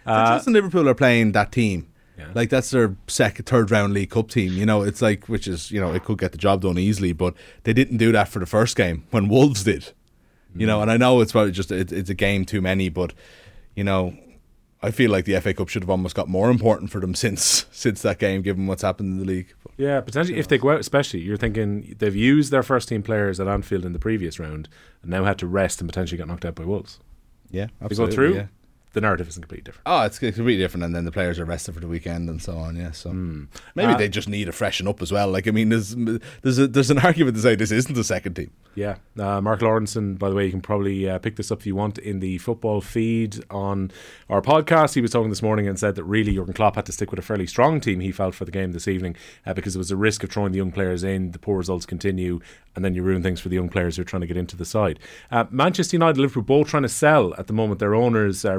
Uh, 0.05 0.35
Justin 0.35 0.53
Liverpool 0.53 0.87
are 0.89 0.95
playing 0.95 1.33
that 1.33 1.51
team. 1.51 1.87
Yeah. 2.17 2.27
Like 2.33 2.49
that's 2.49 2.71
their 2.71 2.95
second, 3.07 3.45
third 3.45 3.69
round 3.71 3.93
League 3.93 4.09
Cup 4.09 4.29
team. 4.29 4.53
You 4.53 4.65
know, 4.65 4.83
it's 4.83 5.01
like 5.01 5.27
which 5.27 5.47
is 5.47 5.69
you 5.69 5.81
know 5.81 5.93
it 5.93 6.03
could 6.03 6.17
get 6.17 6.31
the 6.31 6.37
job 6.37 6.61
done 6.61 6.77
easily, 6.77 7.13
but 7.13 7.35
they 7.63 7.73
didn't 7.73 7.97
do 7.97 8.11
that 8.13 8.29
for 8.29 8.39
the 8.39 8.45
first 8.45 8.75
game 8.75 9.05
when 9.11 9.27
Wolves 9.27 9.63
did. 9.63 9.91
You 10.53 10.67
know, 10.67 10.79
mm. 10.79 10.81
and 10.83 10.91
I 10.91 10.97
know 10.97 11.21
it's 11.21 11.31
probably 11.31 11.51
just 11.51 11.71
it, 11.71 11.91
it's 11.91 12.09
a 12.09 12.13
game 12.13 12.45
too 12.45 12.61
many, 12.61 12.89
but 12.89 13.13
you 13.75 13.83
know 13.83 14.17
I 14.83 14.91
feel 14.91 15.11
like 15.11 15.25
the 15.25 15.39
FA 15.39 15.53
Cup 15.53 15.69
should 15.69 15.83
have 15.83 15.89
almost 15.89 16.15
got 16.15 16.27
more 16.27 16.49
important 16.49 16.91
for 16.91 16.99
them 16.99 17.13
since 17.23 17.65
since 17.71 18.01
that 18.01 18.19
game, 18.19 18.41
given 18.41 18.67
what's 18.67 18.81
happened 18.81 19.13
in 19.13 19.19
the 19.19 19.25
league. 19.25 19.53
But, 19.63 19.73
yeah, 19.77 20.01
potentially 20.01 20.39
if 20.39 20.47
they 20.47 20.57
go 20.57 20.71
out, 20.71 20.79
especially 20.79 21.21
you're 21.21 21.37
thinking 21.37 21.95
they've 21.99 22.15
used 22.15 22.51
their 22.51 22.63
first 22.63 22.89
team 22.89 23.03
players 23.03 23.39
at 23.39 23.47
Anfield 23.47 23.85
in 23.85 23.93
the 23.93 23.99
previous 23.99 24.39
round 24.39 24.69
and 25.01 25.11
now 25.11 25.23
had 25.23 25.37
to 25.39 25.47
rest 25.47 25.81
and 25.81 25.89
potentially 25.89 26.17
get 26.17 26.27
knocked 26.27 26.45
out 26.45 26.55
by 26.55 26.65
Wolves. 26.65 26.99
Yeah, 27.49 27.67
absolutely. 27.81 27.95
They 27.95 28.09
go 28.09 28.15
through. 28.15 28.35
Yeah 28.35 28.45
the 28.93 29.01
narrative 29.01 29.27
isn't 29.29 29.41
completely 29.41 29.63
different. 29.63 29.83
Oh, 29.85 30.01
it's 30.01 30.19
completely 30.19 30.57
different, 30.57 30.83
and 30.83 30.95
then 30.95 31.05
the 31.05 31.11
players 31.11 31.39
are 31.39 31.45
rested 31.45 31.73
for 31.73 31.79
the 31.79 31.87
weekend 31.87 32.29
and 32.29 32.41
so 32.41 32.57
on. 32.57 32.75
Yeah, 32.75 32.91
so 32.91 33.11
mm. 33.11 33.47
maybe 33.75 33.93
uh, 33.93 33.97
they 33.97 34.09
just 34.09 34.27
need 34.27 34.49
a 34.49 34.51
freshen 34.51 34.87
up 34.87 35.01
as 35.01 35.11
well. 35.11 35.29
Like, 35.29 35.47
I 35.47 35.51
mean, 35.51 35.69
there's 35.69 35.95
there's 36.41 36.59
a, 36.59 36.67
there's 36.67 36.91
an 36.91 36.97
argument 37.05 37.35
to 37.37 37.41
say 37.41 37.55
this 37.55 37.71
isn't 37.71 37.95
the 37.95 38.03
second 38.03 38.35
team. 38.35 38.51
Yeah, 38.73 38.97
uh, 39.19 39.41
Mark 39.41 39.59
Lawrenson, 39.59 40.17
by 40.17 40.29
the 40.29 40.35
way, 40.35 40.45
you 40.45 40.51
can 40.51 40.61
probably 40.61 41.09
uh, 41.09 41.19
pick 41.19 41.35
this 41.35 41.51
up 41.51 41.59
if 41.59 41.65
you 41.65 41.75
want 41.75 41.97
in 41.97 42.21
the 42.21 42.37
football 42.37 42.79
feed 42.79 43.43
on 43.49 43.91
our 44.29 44.41
podcast. 44.41 44.93
He 44.93 45.01
was 45.01 45.11
talking 45.11 45.29
this 45.29 45.41
morning 45.41 45.67
and 45.67 45.77
said 45.77 45.95
that 45.95 46.05
really 46.05 46.35
Jurgen 46.35 46.53
Klopp 46.53 46.75
had 46.75 46.85
to 46.85 46.93
stick 46.93 47.11
with 47.11 47.19
a 47.19 47.23
fairly 47.23 47.47
strong 47.47 47.81
team 47.81 47.99
he 47.99 48.13
felt 48.13 48.33
for 48.33 48.45
the 48.45 48.51
game 48.51 48.71
this 48.71 48.87
evening 48.87 49.17
uh, 49.45 49.53
because 49.53 49.73
there 49.73 49.79
was 49.79 49.91
a 49.91 49.97
risk 49.97 50.23
of 50.23 50.31
throwing 50.31 50.53
the 50.53 50.57
young 50.57 50.71
players 50.71 51.03
in. 51.03 51.31
The 51.31 51.39
poor 51.39 51.57
results 51.57 51.85
continue, 51.85 52.39
and 52.73 52.85
then 52.85 52.95
you 52.95 53.03
ruin 53.03 53.21
things 53.21 53.41
for 53.41 53.49
the 53.49 53.55
young 53.55 53.67
players 53.67 53.97
who 53.97 54.03
are 54.03 54.05
trying 54.05 54.21
to 54.21 54.27
get 54.27 54.37
into 54.37 54.55
the 54.55 54.65
side. 54.65 54.99
Uh, 55.31 55.45
Manchester 55.49 55.95
United, 55.95 56.19
Liverpool, 56.19 56.43
both 56.43 56.69
trying 56.69 56.83
to 56.83 56.89
sell 56.89 57.33
at 57.35 57.47
the 57.47 57.53
moment. 57.53 57.79
Their 57.79 57.93
owners, 57.93 58.45
uh, 58.45 58.57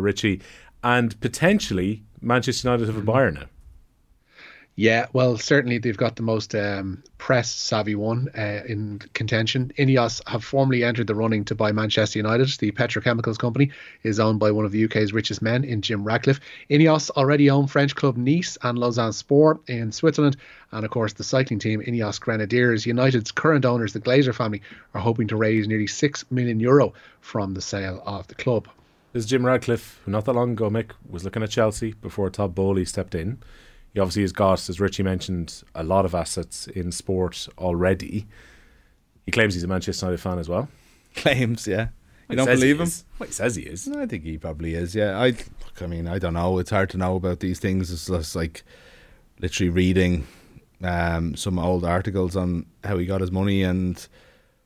And 0.84 1.20
potentially 1.20 2.02
Manchester 2.20 2.68
United 2.68 2.88
have 2.88 2.96
a 2.96 3.02
buyer 3.02 3.30
now. 3.30 3.46
Yeah, 4.74 5.06
well, 5.12 5.36
certainly 5.36 5.76
they've 5.76 5.96
got 5.96 6.16
the 6.16 6.22
most 6.22 6.54
um, 6.54 7.04
press 7.18 7.50
savvy 7.52 7.94
one 7.94 8.28
uh, 8.36 8.62
in 8.66 9.00
contention. 9.12 9.70
Ineos 9.78 10.26
have 10.26 10.42
formally 10.42 10.82
entered 10.82 11.08
the 11.08 11.14
running 11.14 11.44
to 11.44 11.54
buy 11.54 11.72
Manchester 11.72 12.18
United. 12.18 12.48
The 12.58 12.72
petrochemicals 12.72 13.38
company 13.38 13.70
is 14.02 14.18
owned 14.18 14.40
by 14.40 14.50
one 14.50 14.64
of 14.64 14.72
the 14.72 14.82
UK's 14.86 15.12
richest 15.12 15.42
men 15.42 15.62
in 15.64 15.82
Jim 15.82 16.04
Ratcliffe. 16.04 16.40
Ineos 16.70 17.10
already 17.10 17.50
own 17.50 17.66
French 17.66 17.94
club 17.94 18.16
Nice 18.16 18.56
and 18.62 18.78
Lausanne 18.78 19.12
Sport 19.12 19.60
in 19.68 19.92
Switzerland. 19.92 20.38
And 20.70 20.86
of 20.86 20.90
course, 20.90 21.12
the 21.12 21.24
cycling 21.24 21.58
team 21.58 21.82
Ineos 21.82 22.18
Grenadiers. 22.18 22.86
United's 22.86 23.30
current 23.30 23.66
owners, 23.66 23.92
the 23.92 24.00
Glazer 24.00 24.34
family, 24.34 24.62
are 24.94 25.02
hoping 25.02 25.28
to 25.28 25.36
raise 25.36 25.68
nearly 25.68 25.86
6 25.86 26.24
million 26.30 26.60
euro 26.60 26.94
from 27.20 27.52
the 27.52 27.60
sale 27.60 28.02
of 28.06 28.26
the 28.28 28.34
club. 28.34 28.68
This 29.12 29.24
is 29.24 29.30
Jim 29.30 29.44
Ratcliffe, 29.44 30.00
who 30.04 30.10
not 30.10 30.24
that 30.24 30.32
long 30.32 30.52
ago, 30.52 30.70
Mick, 30.70 30.92
was 31.06 31.22
looking 31.22 31.42
at 31.42 31.50
Chelsea 31.50 31.92
before 31.92 32.30
Todd 32.30 32.54
Boehly 32.54 32.86
stepped 32.86 33.14
in. 33.14 33.42
He 33.92 34.00
obviously 34.00 34.22
has 34.22 34.32
got, 34.32 34.70
as 34.70 34.80
Richie 34.80 35.02
mentioned, 35.02 35.62
a 35.74 35.82
lot 35.82 36.06
of 36.06 36.14
assets 36.14 36.66
in 36.68 36.92
sport 36.92 37.46
already. 37.58 38.26
He 39.26 39.32
claims 39.32 39.52
he's 39.52 39.64
a 39.64 39.68
Manchester 39.68 40.06
United 40.06 40.22
fan 40.22 40.38
as 40.38 40.48
well. 40.48 40.68
Claims, 41.14 41.66
yeah. 41.66 41.88
You 42.30 42.36
don't 42.36 42.46
believe 42.46 42.80
him? 42.80 42.88
Well, 43.18 43.26
he 43.26 43.32
says 43.34 43.54
he 43.56 43.64
is. 43.64 43.86
I 43.86 44.06
think 44.06 44.24
he 44.24 44.38
probably 44.38 44.74
is. 44.74 44.94
Yeah, 44.94 45.18
I. 45.18 45.26
Look, 45.26 45.82
I 45.82 45.86
mean, 45.86 46.08
I 46.08 46.18
don't 46.18 46.32
know. 46.32 46.58
It's 46.58 46.70
hard 46.70 46.88
to 46.90 46.96
know 46.96 47.16
about 47.16 47.40
these 47.40 47.58
things. 47.58 47.90
It's 47.90 48.06
just 48.06 48.34
like 48.34 48.62
literally 49.38 49.68
reading 49.68 50.26
um, 50.82 51.36
some 51.36 51.58
old 51.58 51.84
articles 51.84 52.34
on 52.34 52.64
how 52.82 52.96
he 52.96 53.04
got 53.04 53.20
his 53.20 53.30
money 53.30 53.62
and 53.62 54.08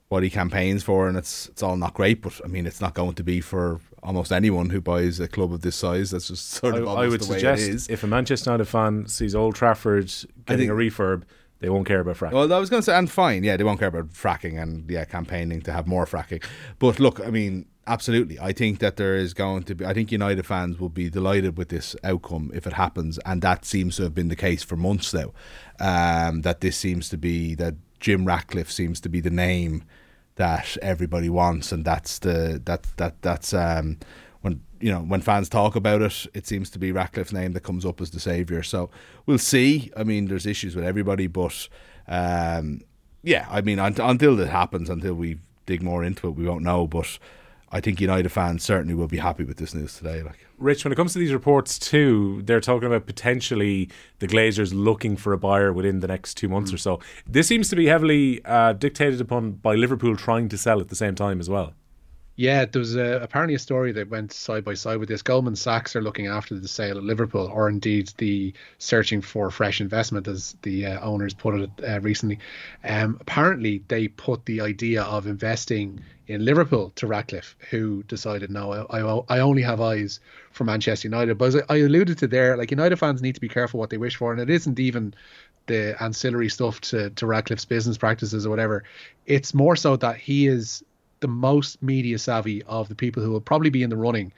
what 0.09 0.23
he 0.23 0.31
campaigns 0.31 0.85
for, 0.85 1.09
and 1.09 1.17
it's 1.17 1.49
it's 1.49 1.65
all 1.65 1.77
not 1.77 1.95
great. 1.95 2.23
But 2.23 2.41
I 2.45 2.47
mean, 2.47 2.67
it's 2.67 2.81
not 2.81 2.95
going 2.95 3.15
to 3.15 3.25
be 3.25 3.41
for 3.41 3.81
almost 4.07 4.33
anyone 4.33 4.71
who 4.71 4.81
buys 4.81 5.19
a 5.21 5.29
club 5.29 5.53
of 5.53 5.61
this 5.63 5.77
size. 5.77 6.13
That's 6.13 6.29
just 6.29 6.49
sort 6.51 6.77
of 6.77 6.89
I, 6.89 7.03
I 7.03 7.09
would 7.09 7.23
suggest 7.23 7.91
if 7.91 8.03
a 8.05 8.07
Manchester 8.07 8.51
United 8.51 8.67
fan 8.67 9.09
sees 9.09 9.35
Old 9.35 9.57
Trafford 9.57 10.07
getting 10.47 10.69
think, 10.69 10.71
a 10.71 10.75
refurb, 10.75 11.25
they 11.59 11.69
won't 11.69 11.87
care 11.87 12.01
about 12.01 12.17
fracking. 12.17 12.33
Well, 12.33 12.53
I 12.53 12.59
was 12.59 12.71
going 12.71 12.81
to 12.81 12.85
say, 12.85 12.97
and 12.97 13.11
fine, 13.11 13.43
yeah, 13.43 13.57
they 13.57 13.65
won't 13.65 13.79
care 13.79 13.89
about 13.89 14.11
fracking 14.11 14.63
and 14.63 14.89
yeah, 14.89 15.05
campaigning 15.05 15.61
to 15.63 15.73
have 15.73 15.87
more 15.87 16.07
fracking. 16.07 16.43
But 16.79 17.01
look, 17.01 17.21
I 17.21 17.31
mean, 17.31 17.67
absolutely, 17.87 18.39
I 18.39 18.53
think 18.53 18.79
that 18.79 18.97
there 18.97 19.17
is 19.17 19.35
going 19.35 19.65
to 19.65 19.75
be. 19.75 19.85
I 19.85 19.93
think 19.93 20.13
United 20.13 20.47
fans 20.47 20.79
will 20.79 20.89
be 20.89 21.11
delighted 21.11 21.59
with 21.59 21.69
this 21.69 21.97
outcome 22.05 22.53
if 22.55 22.67
it 22.67 22.75
happens, 22.75 23.19
and 23.27 23.43
that 23.43 23.65
seems 23.65 23.97
to 23.97 24.05
have 24.05 24.15
been 24.15 24.29
the 24.29 24.37
case 24.37 24.63
for 24.63 24.77
months 24.77 25.13
now. 25.13 25.33
Um, 25.81 26.43
that 26.43 26.61
this 26.61 26.77
seems 26.77 27.09
to 27.09 27.17
be 27.17 27.55
that 27.57 27.75
Jim 27.99 28.25
Ratcliffe 28.25 28.71
seems 28.71 29.01
to 29.01 29.09
be 29.09 29.21
the 29.21 29.31
name 29.31 29.85
that 30.37 30.77
everybody 30.81 31.29
wants, 31.29 31.73
and 31.73 31.85
that's 31.85 32.19
the 32.21 32.61
that 32.65 32.87
that 32.97 33.21
that's 33.23 33.53
um, 33.53 33.99
when 34.43 34.63
you 34.81 34.91
know 34.91 35.01
when 35.01 35.21
fans 35.21 35.49
talk 35.49 35.77
about 35.77 36.03
it, 36.03 36.27
it 36.35 36.47
seems 36.47 36.71
to 36.71 36.79
be 36.79 36.93
Ratcliffe's 36.93 37.33
name 37.33 37.53
that 37.53 37.63
comes 37.63 37.85
up 37.85 38.01
as 38.01 38.11
the 38.11 38.21
savior. 38.21 38.63
So 38.63 38.91
we'll 39.27 39.39
see. 39.39 39.91
I 39.97 40.05
mean, 40.05 40.27
there's 40.27 40.47
issues 40.47 40.77
with 40.77 40.85
everybody, 40.85 41.27
but 41.27 41.69
um, 42.07 42.83
yeah, 43.23 43.47
I 43.51 43.61
mean, 43.61 43.79
until 43.79 44.39
it 44.39 44.49
happens, 44.49 44.89
until 44.89 45.15
we 45.15 45.39
dig 45.65 45.83
more 45.83 46.05
into 46.05 46.29
it, 46.29 46.37
we 46.37 46.47
won't 46.47 46.63
know. 46.63 46.87
But 46.87 47.19
I 47.73 47.81
think 47.81 48.01
United 48.01 48.31
fans 48.31 48.63
certainly 48.63 48.95
will 48.95 49.09
be 49.09 49.17
happy 49.19 49.45
with 49.45 49.57
this 49.57 49.75
news 49.75 49.97
today. 49.97 50.23
Like. 50.23 50.47
Rich, 50.59 50.85
when 50.85 50.93
it 50.93 50.97
comes 50.97 51.13
to 51.15 51.19
these 51.19 51.33
reports 51.33 51.79
too, 51.79 52.43
they're 52.45 52.61
talking 52.61 52.87
about 52.87 53.07
potentially 53.07 53.91
the 54.21 54.29
Glazers 54.29 54.73
looking 54.73 55.17
for 55.17 55.33
a 55.33 55.39
buyer 55.39 55.73
within 55.73 56.01
the 56.01 56.07
next 56.07 56.35
two 56.35 56.49
months 56.49 56.71
mm. 56.71 56.75
or 56.75 56.79
so. 56.79 57.01
This 57.27 57.49
seems 57.49 57.69
to 57.71 57.77
be 57.77 57.87
heavily 57.87 58.45
uh, 58.45 58.73
dictated 58.75 59.21
upon 59.21 59.53
by 59.53 59.75
Liverpool 59.75 60.17
trying 60.17 60.49
to 60.51 60.59
sell 60.59 60.81
at 60.81 60.89
the 60.89 60.97
same 60.97 61.15
time 61.15 61.41
as 61.41 61.51
well. 61.51 61.75
Yeah, 62.37 62.67
there 62.67 62.81
was 62.81 62.97
a, 62.97 63.21
apparently 63.23 63.55
a 63.55 63.59
story 63.59 63.93
that 63.93 64.11
went 64.11 64.31
side 64.31 64.63
by 64.63 64.75
side 64.75 64.99
with 64.99 65.09
this. 65.09 65.23
Goldman 65.23 65.57
Sachs 65.57 65.97
are 65.97 66.03
looking 66.03 66.27
after 66.27 66.55
the 66.55 66.69
sale 66.69 66.99
of 66.99 67.05
Liverpool, 67.05 67.51
or 67.53 67.69
indeed 67.69 68.13
the 68.19 68.53
searching 68.77 69.23
for 69.23 69.51
fresh 69.51 69.81
investment, 69.81 70.29
as 70.29 70.55
the 70.61 70.85
uh, 70.85 71.01
owners 71.01 71.33
put 71.33 71.55
it 71.55 71.71
uh, 71.83 71.99
recently. 72.01 72.39
Um, 72.85 73.17
apparently, 73.23 73.83
they 73.89 74.09
put 74.09 74.45
the 74.45 74.61
idea 74.61 75.03
of 75.03 75.27
investing 75.27 76.03
in 76.29 76.45
Liverpool 76.45 76.93
to 76.97 77.07
Ratcliffe, 77.07 77.57
who 77.71 78.03
decided, 78.05 78.51
no, 78.51 78.73
I, 78.73 79.01
I, 79.01 79.37
I 79.37 79.41
only 79.41 79.63
have 79.63 79.81
eyes 79.81 80.21
for 80.51 80.65
Manchester 80.65 81.07
United. 81.07 81.39
But 81.39 81.47
as 81.47 81.57
I 81.69 81.77
alluded 81.77 82.19
to 82.19 82.27
there, 82.27 82.57
like 82.57 82.71
United 82.71 82.97
fans 82.97 83.23
need 83.23 83.35
to 83.37 83.41
be 83.41 83.49
careful 83.49 83.79
what 83.79 83.91
they 83.91 83.99
wish 83.99 84.17
for, 84.17 84.33
and 84.33 84.41
it 84.41 84.51
isn't 84.51 84.81
even 84.81 85.15
the 85.67 85.97
ancillary 86.03 86.49
stuff 86.49 86.81
to, 86.81 87.11
to 87.11 87.27
Ratcliffe's 87.27 87.65
business 87.65 87.99
practices 87.99 88.47
or 88.47 88.51
whatever. 88.51 88.85
It's 89.27 89.55
more 89.55 89.77
so 89.77 89.97
that 89.97 90.17
he 90.17 90.47
is 90.47 90.85
the 91.21 91.29
most 91.29 91.83
media 91.83 92.19
savvy 92.19 92.63
of 92.65 92.89
the 92.89 92.95
people 92.95 93.23
who 93.23 93.31
will 93.31 93.41
probably 93.41 93.71
be 93.71 93.83
in 93.83 93.91
the 93.91 93.97
running 93.97 94.33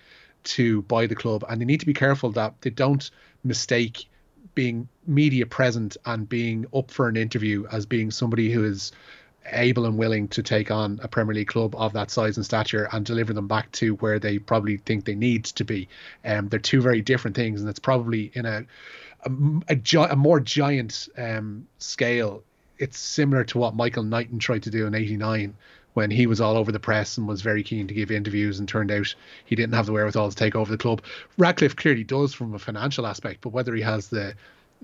to 0.44 0.82
buy 0.82 1.06
the 1.06 1.14
club, 1.14 1.44
and 1.48 1.60
they 1.60 1.64
need 1.64 1.80
to 1.80 1.86
be 1.86 1.94
careful 1.94 2.30
that 2.32 2.54
they 2.60 2.70
don't 2.70 3.10
mistake 3.44 4.08
being 4.54 4.88
media 5.06 5.46
present 5.46 5.96
and 6.04 6.28
being 6.28 6.66
up 6.74 6.90
for 6.90 7.08
an 7.08 7.16
interview 7.16 7.64
as 7.70 7.86
being 7.86 8.10
somebody 8.10 8.50
who 8.50 8.64
is 8.64 8.92
able 9.52 9.86
and 9.86 9.96
willing 9.96 10.28
to 10.28 10.42
take 10.42 10.70
on 10.70 11.00
a 11.02 11.08
Premier 11.08 11.34
League 11.34 11.48
club 11.48 11.74
of 11.76 11.92
that 11.92 12.10
size 12.10 12.36
and 12.36 12.44
stature 12.44 12.88
and 12.92 13.04
deliver 13.04 13.32
them 13.32 13.48
back 13.48 13.70
to 13.72 13.94
where 13.96 14.18
they 14.18 14.38
probably 14.38 14.78
think 14.78 15.04
they 15.04 15.14
need 15.14 15.44
to 15.44 15.64
be. 15.64 15.88
Um, 16.24 16.48
they're 16.48 16.58
two 16.58 16.80
very 16.80 17.00
different 17.02 17.36
things, 17.36 17.60
and 17.60 17.68
it's 17.68 17.78
probably 17.78 18.30
in 18.34 18.46
a 18.46 18.64
a, 19.24 19.30
a, 19.68 19.76
gi- 19.76 19.98
a 19.98 20.16
more 20.16 20.40
giant 20.40 21.08
um, 21.16 21.66
scale. 21.78 22.42
It's 22.78 22.98
similar 22.98 23.44
to 23.44 23.58
what 23.58 23.74
Michael 23.74 24.04
Knighton 24.04 24.38
tried 24.38 24.62
to 24.64 24.70
do 24.70 24.86
in 24.86 24.94
'89 24.94 25.54
when 25.94 26.10
he 26.12 26.28
was 26.28 26.40
all 26.40 26.56
over 26.56 26.70
the 26.70 26.78
press 26.78 27.18
and 27.18 27.26
was 27.26 27.42
very 27.42 27.64
keen 27.64 27.88
to 27.88 27.94
give 27.94 28.12
interviews 28.12 28.60
and 28.60 28.68
turned 28.68 28.92
out 28.92 29.12
he 29.44 29.56
didn't 29.56 29.74
have 29.74 29.86
the 29.86 29.92
wherewithal 29.92 30.30
to 30.30 30.36
take 30.36 30.54
over 30.54 30.70
the 30.70 30.78
club. 30.78 31.02
Ratcliffe 31.38 31.74
clearly 31.74 32.04
does 32.04 32.32
from 32.32 32.54
a 32.54 32.58
financial 32.58 33.04
aspect, 33.04 33.40
but 33.40 33.48
whether 33.48 33.74
he 33.74 33.82
has 33.82 34.08
the 34.08 34.34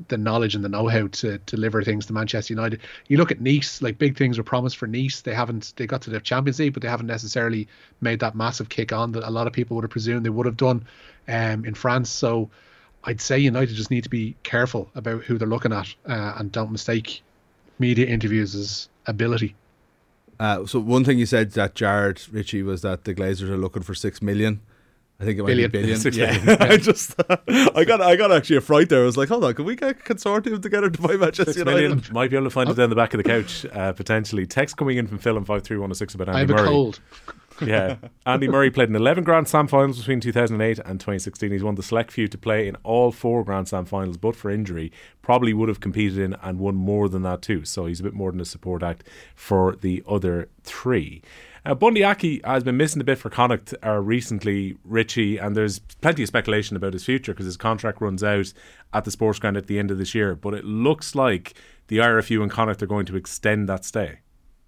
the 0.09 0.19
knowledge 0.19 0.55
and 0.55 0.65
the 0.65 0.69
know-how 0.69 1.07
to 1.09 1.39
deliver 1.39 1.83
things 1.83 2.07
to 2.07 2.13
Manchester 2.13 2.53
United. 2.53 2.81
You 3.09 3.17
look 3.17 3.31
at 3.31 3.41
Nice, 3.41 3.81
like 3.81 3.99
big 3.99 4.17
things 4.17 4.39
were 4.39 4.45
promised 4.45 4.77
for 4.77 4.87
Nice. 4.87 5.21
They 5.21 5.35
haven't 5.35 5.73
they 5.77 5.87
got 5.87 6.03
to 6.03 6.11
the 6.11 6.21
Champions 6.21 6.59
League, 6.59 6.73
but 6.73 6.83
they 6.83 6.89
haven't 6.89 7.07
necessarily 7.07 7.69
made 8.01 8.21
that 8.21 8.35
massive 8.35 8.69
kick 8.69 8.93
on 8.93 9.13
that 9.13 9.29
a 9.29 9.31
lot 9.31 9.47
of 9.47 9.53
people 9.53 9.77
would 9.77 9.85
have 9.85 9.91
presumed 9.91 10.25
they 10.25 10.31
would 10.31 10.47
have 10.47 10.57
done 10.57 10.85
um, 11.29 11.65
in 11.65 11.75
France. 11.75 12.11
So 12.11 12.51
I'd 13.05 13.21
say 13.21 13.39
United 13.39 13.75
just 13.75 13.91
need 13.91 14.05
to 14.05 14.11
be 14.11 14.37
careful 14.43 14.91
about 14.95 15.23
who 15.25 15.39
they're 15.39 15.49
looking 15.49 15.73
at 15.73 15.95
uh, 16.07 16.35
and 16.37 16.51
don't 16.51 16.73
mistake 16.73 17.23
media 17.79 18.07
interviews 18.07 18.55
as 18.55 18.89
ability. 19.07 19.55
Uh, 20.41 20.67
so 20.67 20.81
one 20.81 21.05
thing 21.05 21.19
you 21.19 21.27
said 21.27 21.53
that 21.53 21.75
Jared 21.75 22.21
Richie 22.33 22.63
was 22.63 22.83
that 22.83 23.05
the 23.05 23.15
Glazers 23.15 23.49
are 23.49 23.57
looking 23.57 23.83
for 23.83 23.95
six 23.95 24.21
million. 24.21 24.61
I 25.21 25.25
think 25.25 25.39
it 25.39 25.43
might 25.43 25.49
billion. 25.49 25.71
be 25.71 25.79
billion. 25.79 25.99
Six 25.99 26.17
yeah. 26.17 26.39
Billion. 26.39 26.63
I 26.73 26.77
just, 26.77 27.15
uh, 27.21 27.37
I 27.75 27.85
got, 27.85 28.01
I 28.01 28.17
got 28.17 28.33
actually 28.33 28.57
a 28.57 28.61
fright 28.61 28.89
there. 28.89 29.03
I 29.03 29.05
was 29.05 29.17
like, 29.17 29.29
hold 29.29 29.45
on, 29.45 29.55
can 29.55 29.65
we 29.65 29.77
get 29.77 29.91
a 29.91 29.95
consortium 29.95 30.61
together 30.61 30.91
to 30.91 31.01
buy 31.01 31.17
Manchester 31.17 31.53
Six 31.53 31.57
United? 31.59 31.81
Million. 31.81 32.05
Might 32.11 32.31
be 32.31 32.37
able 32.37 32.47
to 32.47 32.51
find 32.51 32.69
it 32.69 32.75
down 32.75 32.91
the 32.91 32.97
back 32.97 33.15
of 33.15 33.19
the 33.19 33.25
couch 33.25 33.65
uh, 33.73 33.93
potentially. 33.93 34.45
Text 34.45 34.77
coming 34.77 34.99
in 34.99 35.07
from 35.07 35.19
Phil 35.19 35.37
and 35.37 35.47
five 35.47 35.63
three 35.63 35.77
one 35.77 35.89
zero 35.89 35.93
oh 35.93 35.95
six 35.95 36.15
about 36.15 36.29
Andy 36.29 36.39
I 36.39 36.41
have 36.41 36.49
Murray. 36.51 36.61
a 36.61 36.65
cold. 36.71 37.01
yeah, 37.65 37.97
Andy 38.27 38.49
Murray 38.49 38.71
played 38.71 38.89
in 38.89 38.97
11 38.97 39.23
Grand 39.23 39.47
Slam 39.47 39.69
finals 39.69 39.99
between 39.99 40.19
2008 40.19 40.81
and 40.81 40.99
2016. 40.99 41.53
He's 41.53 41.63
one 41.63 41.73
of 41.73 41.77
the 41.77 41.85
select 41.85 42.11
few 42.11 42.27
to 42.27 42.37
play 42.37 42.67
in 42.67 42.77
all 42.83 43.13
four 43.13 43.45
Grand 43.45 43.69
Slam 43.69 43.85
finals, 43.85 44.17
but 44.17 44.35
for 44.35 44.51
injury, 44.51 44.91
probably 45.23 45.55
would 45.55 45.69
have 45.69 45.79
competed 45.79 46.19
in 46.19 46.35
and 46.43 46.59
won 46.59 46.75
more 46.75 47.09
than 47.09 47.23
that 47.23 47.43
too. 47.43 47.65
So 47.65 47.87
he's 47.87 48.01
a 48.01 48.03
bit 48.03 48.13
more 48.15 48.33
than 48.33 48.41
a 48.41 48.45
support 48.45 48.83
act 48.83 49.05
for 49.37 49.77
the 49.77 50.03
other 50.09 50.49
three. 50.65 51.23
Uh, 51.67 51.75
Bundee 51.75 52.05
Aki 52.05 52.43
has 52.45 52.63
been 52.63 52.77
missing 52.77 53.01
a 53.01 53.05
bit 53.05 53.17
for 53.17 53.31
Connacht 53.31 53.73
uh, 53.83 53.93
recently, 53.93 54.77
Richie, 54.85 55.39
and 55.39 55.57
there's 55.57 55.79
plenty 55.79 56.23
of 56.23 56.29
speculation 56.29 56.77
about 56.77 56.93
his 56.93 57.05
future 57.05 57.33
because 57.33 57.47
his 57.47 57.57
contract 57.57 58.03
runs 58.03 58.23
out 58.23 58.53
at 58.93 59.05
the 59.05 59.11
sports 59.11 59.39
ground 59.39 59.57
at 59.57 59.67
the 59.67 59.79
end 59.79 59.91
of 59.91 59.97
this 59.97 60.15
year. 60.15 60.35
But 60.35 60.53
it 60.53 60.65
looks 60.65 61.15
like 61.15 61.55
the 61.89 61.99
IRFU 61.99 62.43
and 62.43 62.51
Connacht 62.51 62.83
are 62.83 62.87
going 62.87 63.07
to 63.07 63.17
extend 63.17 63.67
that 63.71 63.87
stay. 63.87 64.19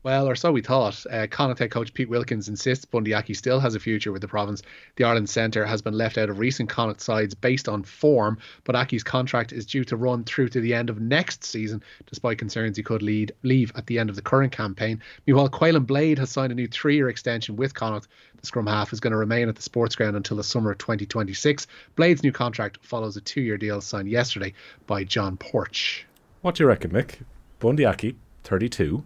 Well, 0.07 0.29
or 0.29 0.37
so 0.37 0.53
we 0.53 0.63
thought. 0.63 1.05
Uh, 1.11 1.27
Connacht 1.27 1.59
head 1.59 1.73
coach 1.73 1.93
Pete 1.93 2.09
Wilkins 2.09 2.49
insists 2.49 2.85
Bundee 2.85 3.13
Aki 3.13 3.35
still 3.35 3.59
has 3.59 3.75
a 3.75 3.81
future 3.81 4.13
with 4.13 4.23
the 4.23 4.29
province. 4.29 4.63
The 4.95 5.03
Ireland 5.03 5.29
centre 5.29 5.67
has 5.67 5.83
been 5.83 5.95
left 5.95 6.17
out 6.17 6.31
of 6.31 6.39
recent 6.39 6.69
Connacht 6.69 7.01
sides 7.01 7.35
based 7.35 7.69
on 7.69 7.83
form, 7.83 8.39
but 8.63 8.77
Aki's 8.77 9.03
contract 9.03 9.53
is 9.53 9.67
due 9.67 9.83
to 9.87 9.97
run 9.97 10.23
through 10.23 10.51
to 10.51 10.61
the 10.61 10.75
end 10.75 10.91
of 10.91 11.01
next 11.01 11.43
season, 11.43 11.83
despite 12.07 12.39
concerns 12.39 12.77
he 12.77 12.85
could 12.85 13.03
lead, 13.03 13.33
leave 13.43 13.73
at 13.75 13.89
the 13.89 13.99
end 13.99 14.09
of 14.09 14.15
the 14.15 14.23
current 14.23 14.53
campaign. 14.53 15.03
Meanwhile, 15.27 15.49
Caolin 15.49 15.89
Blade 15.89 16.21
has 16.21 16.31
signed 16.31 16.53
a 16.53 16.55
new 16.55 16.69
three-year 16.69 17.09
extension 17.09 17.57
with 17.57 17.75
Connacht. 17.75 18.07
The 18.41 18.47
scrum 18.47 18.69
half 18.69 18.93
is 18.93 19.01
going 19.01 19.11
to 19.11 19.17
remain 19.17 19.49
at 19.49 19.57
the 19.57 19.63
sports 19.63 19.97
ground 19.97 20.15
until 20.15 20.37
the 20.37 20.45
summer 20.45 20.71
of 20.71 20.79
2026. 20.79 21.67
Blade's 21.97 22.23
new 22.23 22.31
contract 22.31 22.79
follows 22.81 23.17
a 23.17 23.21
two-year 23.21 23.59
deal 23.59 23.81
signed 23.81 24.09
yesterday 24.09 24.55
by 24.87 25.03
John 25.03 25.37
Porch. 25.37 26.07
What 26.43 26.55
do 26.55 26.63
you 26.63 26.69
reckon, 26.69 26.93
Mick? 26.93 27.17
Bundee 27.59 27.87
Aki, 27.87 28.15
32 28.45 29.03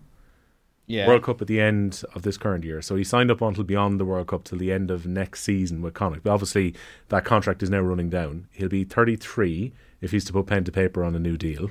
yeah. 0.91 1.07
World 1.07 1.23
Cup 1.23 1.41
at 1.41 1.47
the 1.47 1.61
end 1.61 2.03
of 2.15 2.23
this 2.23 2.37
current 2.37 2.65
year. 2.65 2.83
So 2.83 2.97
he 2.97 3.05
signed 3.05 3.31
up 3.31 3.41
until 3.41 3.65
beyond 3.65 4.01
the 4.01 4.05
World 4.05 4.27
Cup 4.27 4.45
till 4.45 4.59
the 4.59 4.73
end 4.73 4.91
of 4.91 5.07
next 5.07 5.43
season 5.43 5.83
with 5.83 5.95
Connacht. 5.95 6.25
But 6.25 6.33
obviously, 6.33 6.75
that 7.09 7.25
contract 7.25 7.63
is 7.63 7.71
now 7.71 7.81
running 7.81 8.11
down. 8.11 8.49
He'll 8.53 8.69
be 8.69 8.85
33 8.85 9.73
if 10.01 10.11
he's 10.11 10.25
to 10.25 10.33
put 10.33 10.47
pen 10.47 10.65
to 10.65 10.73
paper 10.73 11.05
on 11.05 11.15
a 11.15 11.21
new 11.21 11.37
deal. 11.37 11.71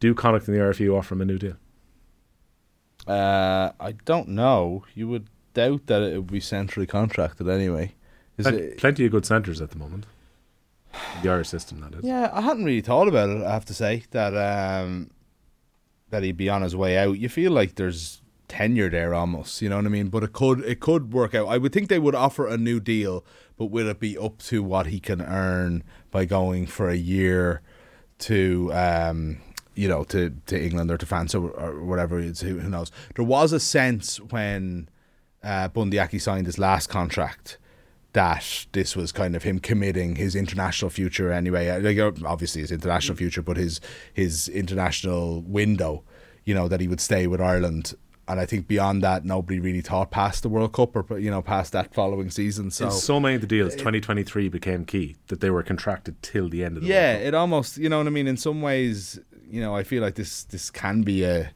Do 0.00 0.14
Connacht 0.14 0.48
and 0.48 0.56
the 0.56 0.60
RFU 0.60 0.96
offer 0.96 1.14
him 1.14 1.20
a 1.20 1.24
new 1.24 1.38
deal? 1.38 1.56
Uh, 3.06 3.72
I 3.78 3.92
don't 4.04 4.28
know. 4.28 4.84
You 4.94 5.08
would 5.08 5.28
doubt 5.54 5.86
that 5.86 6.02
it 6.02 6.16
would 6.16 6.32
be 6.32 6.40
centrally 6.40 6.86
contracted 6.86 7.48
anyway. 7.48 7.94
Is 8.38 8.46
it, 8.46 8.78
plenty 8.78 9.04
of 9.04 9.12
good 9.12 9.26
centres 9.26 9.60
at 9.60 9.70
the 9.70 9.78
moment. 9.78 10.06
The 11.22 11.30
Irish 11.30 11.48
system, 11.48 11.80
that 11.80 11.94
is. 11.94 12.04
Yeah, 12.04 12.30
I 12.32 12.40
hadn't 12.40 12.64
really 12.64 12.80
thought 12.80 13.06
about 13.06 13.28
it. 13.28 13.44
I 13.44 13.52
have 13.52 13.66
to 13.66 13.74
say 13.74 14.04
that 14.10 14.34
um, 14.34 15.10
that 16.10 16.22
he'd 16.22 16.36
be 16.36 16.48
on 16.48 16.62
his 16.62 16.76
way 16.76 16.98
out. 16.98 17.18
You 17.18 17.28
feel 17.28 17.52
like 17.52 17.74
there's 17.74 18.20
tenure 18.48 18.90
there 18.90 19.14
almost, 19.14 19.62
you 19.62 19.68
know 19.68 19.76
what 19.76 19.86
I 19.86 19.90
mean? 19.90 20.08
But 20.08 20.24
it 20.24 20.32
could 20.32 20.60
it 20.60 20.80
could 20.80 21.12
work 21.12 21.34
out. 21.34 21.48
I 21.48 21.58
would 21.58 21.72
think 21.72 21.88
they 21.88 21.98
would 21.98 22.14
offer 22.14 22.46
a 22.46 22.58
new 22.58 22.80
deal, 22.80 23.24
but 23.56 23.66
will 23.66 23.88
it 23.88 24.00
be 24.00 24.18
up 24.18 24.38
to 24.38 24.62
what 24.62 24.86
he 24.86 25.00
can 25.00 25.22
earn 25.22 25.84
by 26.10 26.24
going 26.24 26.66
for 26.66 26.88
a 26.88 26.96
year 26.96 27.62
to 28.18 28.70
um 28.74 29.38
you 29.74 29.88
know 29.88 30.04
to 30.04 30.34
to 30.46 30.62
England 30.62 30.90
or 30.90 30.98
to 30.98 31.06
France 31.06 31.34
or, 31.34 31.50
or 31.50 31.84
whatever 31.84 32.18
it's 32.20 32.40
who, 32.40 32.58
who 32.58 32.68
knows. 32.68 32.90
There 33.14 33.24
was 33.24 33.52
a 33.52 33.60
sense 33.60 34.18
when 34.18 34.88
uh, 35.42 35.68
Bundee 35.68 35.98
Aki 35.98 36.18
signed 36.18 36.46
his 36.46 36.58
last 36.58 36.88
contract 36.88 37.56
that 38.12 38.66
this 38.72 38.96
was 38.96 39.12
kind 39.12 39.36
of 39.36 39.42
him 39.42 39.58
committing 39.58 40.16
his 40.16 40.34
international 40.34 40.90
future 40.90 41.30
anyway. 41.32 41.68
Uh, 41.68 41.80
like 41.80 41.98
uh, 41.98 42.12
obviously 42.26 42.60
his 42.60 42.72
international 42.72 43.16
future, 43.16 43.42
but 43.42 43.56
his 43.56 43.80
his 44.12 44.48
international 44.48 45.42
window. 45.42 46.02
You 46.44 46.54
know 46.54 46.68
that 46.68 46.80
he 46.80 46.88
would 46.88 47.00
stay 47.00 47.26
with 47.26 47.40
Ireland, 47.40 47.94
and 48.26 48.40
I 48.40 48.46
think 48.46 48.66
beyond 48.66 49.02
that, 49.02 49.24
nobody 49.24 49.60
really 49.60 49.82
thought 49.82 50.10
past 50.10 50.42
the 50.42 50.48
World 50.48 50.72
Cup 50.72 50.96
or 50.96 51.18
you 51.18 51.30
know 51.30 51.42
past 51.42 51.72
that 51.72 51.92
following 51.94 52.30
season. 52.30 52.70
So 52.70 52.86
In 52.86 52.90
so 52.90 53.20
many 53.20 53.34
of 53.36 53.40
the 53.40 53.46
deals, 53.46 53.76
twenty 53.76 54.00
twenty 54.00 54.24
three 54.24 54.48
became 54.48 54.84
key 54.84 55.16
that 55.28 55.40
they 55.40 55.50
were 55.50 55.62
contracted 55.62 56.20
till 56.22 56.48
the 56.48 56.64
end 56.64 56.78
of 56.78 56.82
the. 56.82 56.88
Year. 56.88 56.96
Yeah, 56.96 57.12
it 57.14 57.34
almost 57.34 57.76
you 57.76 57.88
know 57.88 57.98
what 57.98 58.06
I 58.06 58.10
mean. 58.10 58.26
In 58.26 58.36
some 58.36 58.62
ways, 58.62 59.20
you 59.48 59.60
know, 59.60 59.76
I 59.76 59.84
feel 59.84 60.02
like 60.02 60.14
this 60.14 60.44
this 60.44 60.70
can 60.70 61.02
be 61.02 61.22
a 61.24 61.52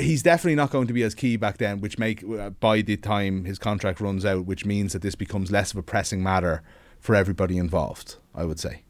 he's 0.00 0.22
definitely 0.22 0.54
not 0.54 0.70
going 0.70 0.86
to 0.86 0.92
be 0.92 1.02
as 1.02 1.14
key 1.14 1.36
back 1.36 1.58
then, 1.58 1.80
which 1.80 1.98
make 1.98 2.22
uh, 2.24 2.50
by 2.50 2.82
the 2.82 2.96
time 2.96 3.44
his 3.44 3.58
contract 3.58 4.00
runs 4.00 4.24
out, 4.24 4.46
which 4.46 4.64
means 4.64 4.92
that 4.92 5.02
this 5.02 5.14
becomes 5.14 5.50
less 5.50 5.72
of 5.72 5.78
a 5.78 5.82
pressing 5.82 6.22
matter 6.22 6.62
for 6.98 7.14
everybody 7.14 7.58
involved. 7.58 8.16
I 8.34 8.44
would 8.44 8.60
say. 8.60 8.82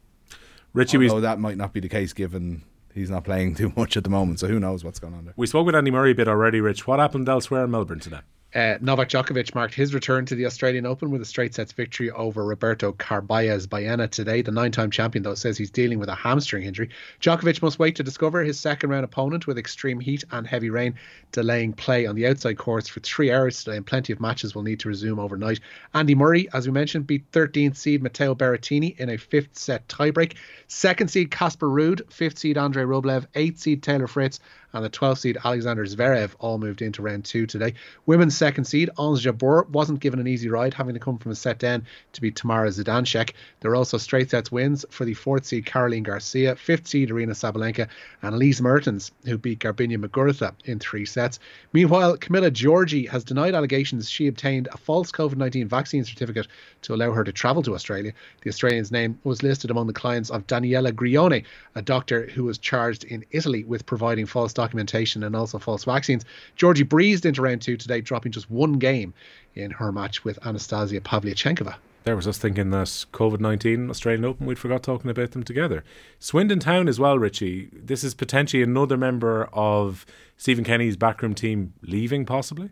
Richie, 0.73 0.97
although 0.97 1.21
that 1.21 1.39
might 1.39 1.57
not 1.57 1.73
be 1.73 1.79
the 1.79 1.89
case 1.89 2.13
given 2.13 2.63
he's 2.93 3.09
not 3.09 3.23
playing 3.23 3.55
too 3.55 3.73
much 3.75 3.97
at 3.97 4.03
the 4.03 4.09
moment, 4.09 4.39
so 4.39 4.47
who 4.47 4.59
knows 4.59 4.83
what's 4.83 4.99
going 4.99 5.13
on 5.13 5.25
there. 5.25 5.33
We 5.37 5.47
spoke 5.47 5.65
with 5.65 5.75
Andy 5.75 5.91
Murray 5.91 6.11
a 6.11 6.15
bit 6.15 6.27
already. 6.27 6.61
Rich, 6.61 6.87
what 6.87 6.99
happened 6.99 7.27
elsewhere 7.27 7.63
in 7.63 7.71
Melbourne 7.71 7.99
today? 7.99 8.19
Uh, 8.55 8.77
Novak 8.81 9.09
Djokovic 9.09 9.55
marked 9.55 9.73
his 9.73 9.95
return 9.95 10.25
to 10.27 10.35
the 10.35 10.45
Australian 10.45 10.85
Open 10.85 11.09
with 11.09 11.21
a 11.23 11.25
straight 11.25 11.55
sets 11.55 11.71
victory 11.71 12.11
over 12.11 12.45
Roberto 12.45 12.91
Carballes 12.91 13.67
Baena 13.67 14.07
today. 14.07 14.43
The 14.43 14.51
nine 14.51 14.71
time 14.71 14.91
champion, 14.91 15.23
though, 15.23 15.33
says 15.33 15.57
he's 15.57 15.71
dealing 15.71 15.97
with 15.97 16.09
a 16.09 16.15
hamstring 16.15 16.63
injury. 16.63 16.89
Djokovic 17.19 17.63
must 17.63 17.79
wait 17.79 17.95
to 17.95 18.03
discover 18.03 18.43
his 18.43 18.59
second 18.59 18.91
round 18.91 19.05
opponent 19.05 19.47
with 19.47 19.57
extreme 19.57 19.99
heat 19.99 20.23
and 20.31 20.45
heavy 20.45 20.69
rain, 20.69 20.93
delaying 21.31 21.73
play 21.73 22.05
on 22.05 22.15
the 22.15 22.27
outside 22.27 22.57
courts 22.59 22.87
for 22.87 22.99
three 22.99 23.31
hours 23.31 23.63
today, 23.63 23.77
and 23.77 23.87
plenty 23.87 24.13
of 24.13 24.21
matches 24.21 24.53
will 24.53 24.63
need 24.63 24.79
to 24.81 24.87
resume 24.87 25.19
overnight. 25.19 25.59
Andy 25.95 26.13
Murray, 26.13 26.47
as 26.53 26.67
we 26.67 26.73
mentioned, 26.73 27.07
beat 27.07 27.31
13th 27.31 27.75
seed 27.75 28.03
Matteo 28.03 28.35
Berrettini 28.35 28.99
in 28.99 29.09
a 29.09 29.17
fifth 29.17 29.57
set 29.57 29.87
tiebreak. 29.87 30.35
Second 30.67 31.09
seed 31.09 31.31
Casper 31.31 31.67
Ruud, 31.67 32.11
fifth 32.11 32.37
seed 32.37 32.59
Andrei 32.59 32.83
Rublev, 32.83 33.25
eighth 33.33 33.59
seed 33.59 33.81
Taylor 33.81 34.07
Fritz, 34.07 34.39
and 34.73 34.83
the 34.83 34.89
12th 34.89 35.19
seed 35.19 35.37
Alexander 35.43 35.85
Zverev 35.85 36.31
all 36.39 36.57
moved 36.57 36.81
into 36.81 37.01
round 37.01 37.25
two 37.25 37.45
today. 37.45 37.75
Women's 38.05 38.35
second 38.35 38.65
seed 38.65 38.89
Ons 38.97 39.23
Jabeur 39.23 39.69
wasn't 39.69 39.99
given 39.99 40.19
an 40.19 40.27
easy 40.27 40.49
ride, 40.49 40.73
having 40.73 40.93
to 40.95 40.99
come 40.99 41.17
from 41.17 41.31
a 41.31 41.35
set 41.35 41.59
down 41.59 41.85
to 42.13 42.21
beat 42.21 42.35
Tamara 42.35 42.69
Zidansek. 42.69 43.33
There 43.59 43.71
were 43.71 43.75
also 43.75 43.97
straight 43.97 44.31
sets 44.31 44.51
wins 44.51 44.85
for 44.89 45.05
the 45.05 45.13
fourth 45.13 45.45
seed 45.45 45.65
Caroline 45.65 46.03
Garcia, 46.03 46.55
fifth 46.55 46.87
seed 46.87 47.09
Aryna 47.09 47.31
Sabalenka, 47.31 47.87
and 48.21 48.37
Lise 48.37 48.61
Mertens, 48.61 49.11
who 49.25 49.37
beat 49.37 49.59
Garbiñe 49.59 49.97
Muguruza 49.97 50.53
in 50.65 50.79
three 50.79 51.05
sets. 51.05 51.39
Meanwhile, 51.71 52.17
Camila 52.17 52.51
Giorgi 52.51 53.07
has 53.09 53.23
denied 53.23 53.55
allegations 53.55 54.09
she 54.09 54.27
obtained 54.27 54.67
a 54.71 54.77
false 54.77 55.11
COVID 55.11 55.37
19 55.37 55.67
vaccine 55.67 56.03
certificate 56.03 56.47
to 56.81 56.93
allow 56.93 57.11
her 57.11 57.23
to 57.23 57.31
travel 57.31 57.61
to 57.63 57.75
Australia. 57.75 58.13
The 58.41 58.49
Australian's 58.49 58.91
name 58.91 59.19
was 59.23 59.43
listed 59.43 59.71
among 59.71 59.87
the 59.87 59.93
clients 59.93 60.29
of 60.29 60.47
Daniela 60.47 60.91
Grillone, 60.91 61.45
a 61.75 61.81
doctor 61.81 62.27
who 62.27 62.43
was 62.43 62.57
charged 62.57 63.03
in 63.03 63.25
Italy 63.31 63.63
with 63.63 63.85
providing 63.85 64.25
false 64.25 64.53
documentation 64.63 65.23
and 65.23 65.35
also 65.35 65.59
false 65.59 65.83
vaccines. 65.83 66.23
Giorgi 66.57 66.87
breezed 66.87 67.25
into 67.25 67.41
round 67.41 67.61
two 67.61 67.77
today, 67.77 68.01
dropping 68.01 68.31
just 68.31 68.49
one 68.49 68.73
game 68.73 69.13
in 69.55 69.71
her 69.71 69.91
match 69.91 70.23
with 70.23 70.39
Anastasia 70.45 71.01
Pavlyuchenkova. 71.01 71.75
There 72.03 72.15
was 72.15 72.27
us 72.27 72.37
thinking 72.37 72.69
that 72.71 72.87
COVID 73.13 73.39
19 73.39 73.89
Australian 73.89 74.25
Open, 74.25 74.45
we'd 74.45 74.59
forgot 74.59 74.83
talking 74.83 75.09
about 75.09 75.31
them 75.31 75.43
together. 75.43 75.83
Swindon 76.19 76.59
Town 76.59 76.87
as 76.87 76.99
well, 76.99 77.17
Richie. 77.17 77.69
This 77.71 78.03
is 78.03 78.13
potentially 78.13 78.61
another 78.61 78.97
member 78.97 79.49
of 79.53 80.05
Stephen 80.37 80.63
Kenny's 80.63 80.97
backroom 80.97 81.33
team 81.33 81.73
leaving, 81.81 82.25
possibly? 82.25 82.69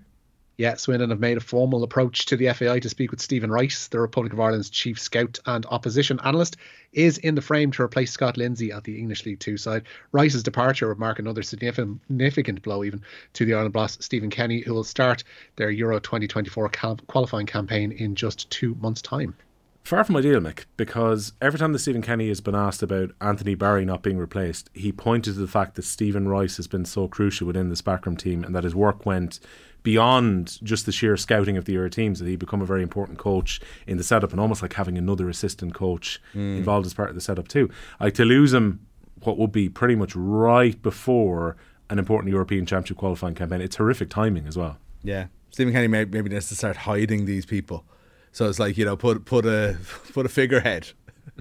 Yeah, 0.58 0.76
Swindon 0.76 1.10
have 1.10 1.20
made 1.20 1.38
a 1.38 1.42
formal 1.42 1.84
approach 1.84 2.26
to 2.28 2.38
the 2.38 2.54
FAI 2.54 2.80
to 2.82 2.90
speak 2.90 3.10
with 3.10 3.22
Stephen 3.22 3.50
Rice, 3.50 3.88
the 3.88 4.00
Republic 4.00 4.34
of 4.34 4.40
Ireland's 4.40 4.70
chief 4.70 5.00
scout 5.00 5.40
and 5.46 5.66
opposition 5.66 6.20
analyst, 6.24 6.58
is 6.94 7.18
in 7.18 7.36
the 7.36 7.42
frame 7.42 7.72
to 7.72 7.82
replace 7.82 8.12
Scott 8.12 8.38
Lindsay 8.38 8.72
at 8.72 8.84
the 8.84 9.00
English 9.00 9.26
League 9.26 9.40
Two 9.40 9.58
side. 9.58 9.84
Rice's 10.12 10.44
departure 10.44 10.90
would 10.90 11.00
mark 11.00 11.20
another 11.20 11.42
significant 11.42 12.62
blow 12.62 12.84
even 12.84 13.02
to 13.34 13.46
the 13.46 13.54
Ireland 13.54 13.74
boss 13.74 13.98
Stephen 14.02 14.30
Kenny, 14.30 14.60
who 14.60 14.74
will 14.74 14.84
start 14.84 15.24
their 15.56 15.72
Euro 15.72 16.00
2024 16.00 16.70
qualifying 17.08 17.48
campaign 17.48 17.92
in 17.94 18.16
just 18.16 18.50
two 18.50 18.76
months' 18.76 19.02
time. 19.02 19.36
Far 19.84 20.04
from 20.04 20.15
ideal, 20.15 20.39
Mick, 20.39 20.65
because 20.78 21.34
every 21.41 21.60
time 21.60 21.74
that 21.74 21.80
Stephen 21.80 22.02
Kenny 22.02 22.28
has 22.30 22.39
been 22.39 22.56
asked 22.56 22.84
about 22.84 23.12
Anthony 23.20 23.56
Barry 23.56 23.84
not 23.84 24.04
being 24.04 24.17
replaced, 24.17 24.70
he 24.74 24.91
pointed 24.91 25.34
to 25.34 25.39
the 25.39 25.48
fact 25.48 25.76
that 25.76 25.84
Stephen 25.84 26.28
Rice 26.28 26.58
has 26.58 26.67
been 26.67 26.86
so 26.86 27.08
crucial 27.08 27.48
within 27.48 27.70
this 27.70 27.82
backroom 27.82 28.15
team 28.15 28.44
and 28.44 28.56
that 28.56 28.63
his 28.63 28.76
work 28.76 29.06
went 29.06 29.39
beyond 29.84 30.63
just 30.63 30.86
the 30.86 30.91
sheer 30.91 31.17
scouting 31.17 31.58
of 31.58 31.65
the 31.65 31.76
other 31.76 31.89
teams, 31.89 32.20
that 32.20 32.28
he 32.28 32.36
become 32.36 32.62
a 32.62 32.65
very 32.65 32.84
important 32.84 33.17
coach 33.17 33.60
in 33.88 33.98
the 33.98 34.04
setup 34.04 34.32
and 34.32 34.39
almost 34.39 34.62
like 34.62 34.74
having 34.74 34.98
another 34.98 35.28
assistant 35.28 35.74
coach 35.74 36.22
mm. 36.36 36.58
involved 36.58 36.86
as 36.86 36.94
part 36.94 37.10
of 37.10 37.15
the 37.15 37.22
setup 37.22 37.48
too. 37.48 37.70
Like 38.00 38.13
to 38.13 38.26
lose 38.26 38.54
him, 38.54 38.86
what 39.24 39.38
would 39.38 39.52
be 39.52 39.67
pretty 39.67 39.96
much 39.96 40.15
right 40.15 40.80
before 40.82 41.58
an 41.89 42.00
important 42.00 42.32
European 42.32 42.65
Championship 42.65 42.98
qualifying 42.98 43.36
campaign, 43.36 43.62
it's 43.62 43.76
horrific 43.76 44.10
timing 44.10 44.48
as 44.48 44.58
well. 44.58 44.78
Yeah, 45.04 45.28
Stephen 45.50 45.74
Kenny 45.74 45.88
maybe 45.88 46.30
needs 46.30 46.48
to 46.50 46.56
start 46.56 46.78
hiding 46.78 47.26
these 47.26 47.46
people. 47.46 47.84
So 48.32 48.48
it's 48.48 48.60
like 48.60 48.78
you 48.78 48.86
know, 48.86 48.96
put 48.96 49.26
put 49.26 49.46
a 49.46 49.78
put 50.13 50.26
a 50.26 50.30
figurehead 50.30 50.89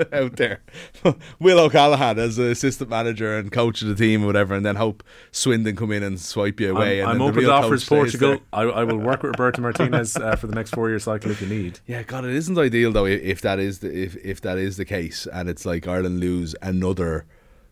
out 0.12 0.36
there. 0.36 0.62
Will 1.38 1.58
O'Callaghan 1.58 2.18
as 2.18 2.36
the 2.36 2.50
assistant 2.50 2.90
manager 2.90 3.36
and 3.36 3.50
coach 3.50 3.82
of 3.82 3.88
the 3.88 3.94
team 3.94 4.22
or 4.22 4.26
whatever, 4.26 4.54
and 4.54 4.64
then 4.64 4.76
hope 4.76 5.02
Swindon 5.32 5.76
come 5.76 5.92
in 5.92 6.02
and 6.02 6.20
swipe 6.20 6.60
you 6.60 6.74
away. 6.74 7.02
I'm, 7.02 7.10
I'm 7.10 7.22
open 7.22 7.42
to 7.42 7.52
offers 7.52 7.88
Portugal. 7.88 8.38
I, 8.52 8.62
I, 8.62 8.84
will 8.84 8.98
work 8.98 9.22
with 9.22 9.30
Roberto 9.30 9.62
Martinez 9.62 10.16
uh, 10.16 10.36
for 10.36 10.46
the 10.46 10.54
next 10.54 10.70
four 10.70 10.88
year 10.88 10.98
cycle 10.98 11.30
if 11.30 11.40
you 11.40 11.48
need. 11.48 11.80
Yeah, 11.86 12.02
God, 12.02 12.24
it 12.24 12.34
isn't 12.34 12.58
ideal 12.58 12.92
though 12.92 13.06
if 13.06 13.40
that 13.42 13.58
is 13.58 13.80
the, 13.80 13.92
if 13.92 14.16
if 14.24 14.40
that 14.42 14.58
is 14.58 14.76
the 14.76 14.84
case, 14.84 15.26
and 15.32 15.48
it's 15.48 15.64
like 15.64 15.86
Ireland 15.86 16.20
lose 16.20 16.54
another 16.62 17.26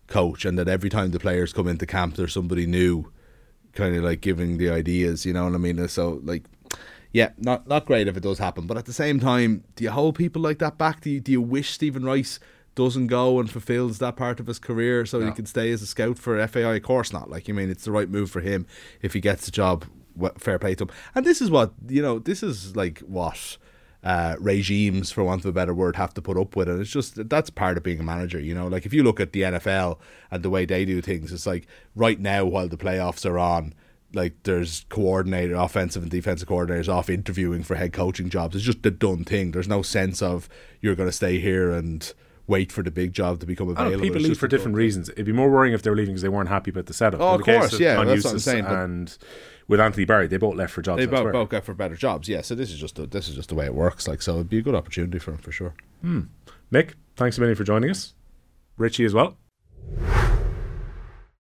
coach, 0.07 0.45
and 0.45 0.59
that 0.59 0.69
every 0.69 0.91
time 0.91 1.11
the 1.11 1.21
players 1.21 1.53
come 1.53 1.69
into 1.69 1.87
camp, 1.87 2.17
there's 2.17 2.33
somebody 2.33 2.67
new, 2.67 3.11
kind 3.73 3.97
of 3.97 4.05
like 4.05 4.21
giving 4.21 4.59
the 4.59 4.71
ideas. 4.71 5.27
You 5.27 5.33
know 5.33 5.45
what 5.45 5.55
I 5.55 5.59
mean? 5.59 5.87
So 5.89 6.21
like 6.25 6.45
yeah, 7.13 7.31
not 7.39 7.67
not 7.67 7.87
great 7.87 8.09
if 8.09 8.17
it 8.17 8.23
does 8.23 8.39
happen. 8.39 8.67
But 8.67 8.77
at 8.77 8.85
the 8.85 8.93
same 8.93 9.19
time, 9.19 9.65
do 9.77 9.85
you 9.85 9.91
hold 9.91 10.17
people 10.17 10.43
like 10.43 10.59
that 10.59 10.77
back? 10.77 11.01
Do 11.01 11.11
you, 11.11 11.21
do 11.21 11.33
you 11.33 11.41
wish 11.41 11.71
Stephen 11.71 12.05
Rice 12.05 12.39
doesn't 12.75 13.07
go 13.09 13.41
and 13.41 13.51
fulfills 13.51 13.99
that 13.99 14.15
part 14.15 14.39
of 14.39 14.47
his 14.47 14.59
career 14.59 15.05
so 15.05 15.19
no. 15.19 15.27
he 15.27 15.33
can 15.33 15.47
stay 15.47 15.71
as 15.73 15.83
a 15.83 15.87
scout 15.87 16.19
for 16.19 16.47
FAI? 16.47 16.77
Of 16.77 16.83
course 16.83 17.13
not. 17.13 17.31
Like, 17.31 17.49
you 17.49 17.55
mean, 17.55 17.71
it's 17.71 17.85
the 17.85 17.93
right 17.93 18.09
move 18.09 18.31
for 18.31 18.41
him 18.41 18.67
if 19.03 19.15
he 19.15 19.21
gets 19.21 19.47
the 19.47 19.51
job. 19.51 19.87
Fair 20.37 20.59
play 20.59 20.75
to 20.75 20.85
him. 20.85 20.91
And 21.15 21.25
this 21.25 21.41
is 21.41 21.51
what 21.51 21.73
you 21.89 22.03
know. 22.03 22.19
This 22.19 22.43
is 22.43 22.77
like 22.77 23.01
what. 23.01 23.57
Uh, 24.01 24.37
regimes, 24.39 25.11
for 25.11 25.25
want 25.25 25.41
of 25.41 25.47
a 25.47 25.53
better 25.53 25.75
word, 25.75 25.97
have 25.97 26.15
to 26.15 26.23
put 26.23 26.39
up 26.39 26.55
with, 26.55 26.69
and 26.69 26.81
it's 26.81 26.89
just 26.89 27.29
that's 27.29 27.51
part 27.51 27.77
of 27.77 27.83
being 27.83 27.99
a 27.99 28.03
manager. 28.05 28.39
You 28.39 28.55
know, 28.55 28.69
like 28.69 28.87
if 28.87 28.95
you 28.95 29.03
look 29.03 29.19
at 29.19 29.33
the 29.33 29.43
NFL 29.43 29.99
and 30.31 30.45
the 30.45 30.49
way 30.49 30.65
they 30.65 30.85
do 30.85 31.03
things, 31.03 31.33
it's 31.33 31.49
like 31.49 31.67
right 31.97 32.19
now 32.21 32.45
while 32.45 32.69
the 32.69 32.77
playoffs 32.77 33.29
are 33.29 33.41
on, 33.41 33.75
like 34.15 34.35
there's 34.45 34.87
coordinator, 34.89 35.55
offensive 35.55 36.03
and 36.03 36.11
defensive 36.11 36.49
coordinators 36.49 36.89
off 36.89 37.11
interviewing 37.11 37.63
for 37.63 37.75
head 37.75 37.93
coaching 37.93 38.31
jobs. 38.31 38.57
It's 38.57 38.65
just 38.65 38.85
a 38.87 38.91
done 38.91 39.25
thing. 39.25 39.53
There's 39.53 39.69
no 39.69 39.83
sense 39.83 40.23
of 40.23 40.49
you're 40.81 40.95
going 40.95 41.09
to 41.09 41.15
stay 41.15 41.39
here 41.39 41.71
and 41.71 42.13
wait 42.47 42.73
for 42.73 42.83
the 42.83 42.91
big 42.91 43.13
job 43.13 43.41
to 43.41 43.47
become 43.47 43.69
available. 43.69 44.01
People 44.01 44.23
leave 44.23 44.39
for 44.39 44.49
different 44.49 44.77
reasons. 44.77 45.11
It'd 45.11 45.27
be 45.27 45.33
more 45.33 45.51
worrying 45.51 45.75
if 45.75 45.83
they 45.83 45.91
were 45.91 45.97
leaving 45.97 46.15
because 46.15 46.23
they 46.23 46.31
weren't 46.31 46.49
happy 46.49 46.71
about 46.71 46.87
the 46.87 46.95
setup. 46.95 47.21
Oh, 47.21 47.35
of 47.35 47.43
course, 47.43 47.75
of 47.75 47.81
yeah, 47.81 47.97
John 47.97 48.07
that's 48.07 48.25
Eustace 48.25 48.47
what 48.47 48.55
I'm 48.55 48.65
saying. 48.65 48.67
And 48.67 49.19
with 49.69 49.81
Anthony 49.81 50.07
Barry, 50.07 50.27
they 50.27 50.39
both 50.39 50.57
left 50.57 50.73
for 50.73 50.81
jobs. 50.81 50.99
They 50.99 51.07
both, 51.07 51.31
both 51.31 51.51
got 51.51 51.65
for 51.65 51.75
better 51.75 51.95
jobs. 51.95 52.29
Yeah, 52.29 52.41
so 52.41 52.55
this 52.55 52.71
is 52.71 52.79
just 52.79 52.99
a, 52.99 53.07
this 53.07 53.29
is 53.29 53.35
just 53.35 53.51
the 53.51 53.55
way 53.55 53.67
it 53.67 53.75
works. 53.75 54.09
Like, 54.09 54.23
so 54.23 54.35
it'd 54.37 54.49
be 54.49 54.59
a 54.59 54.63
good 54.63 54.75
opportunity 54.75 55.19
for 55.19 55.33
him 55.33 55.39
for 55.39 55.53
sure. 55.53 55.75
Hmm. 56.01 56.23
Mick, 56.73 56.95
thanks 57.17 57.37
a 57.37 57.41
million 57.41 57.57
for 57.57 57.65
joining 57.65 57.91
us. 57.91 58.15
Richie 58.79 59.05
as 59.05 59.13
well. 59.13 59.37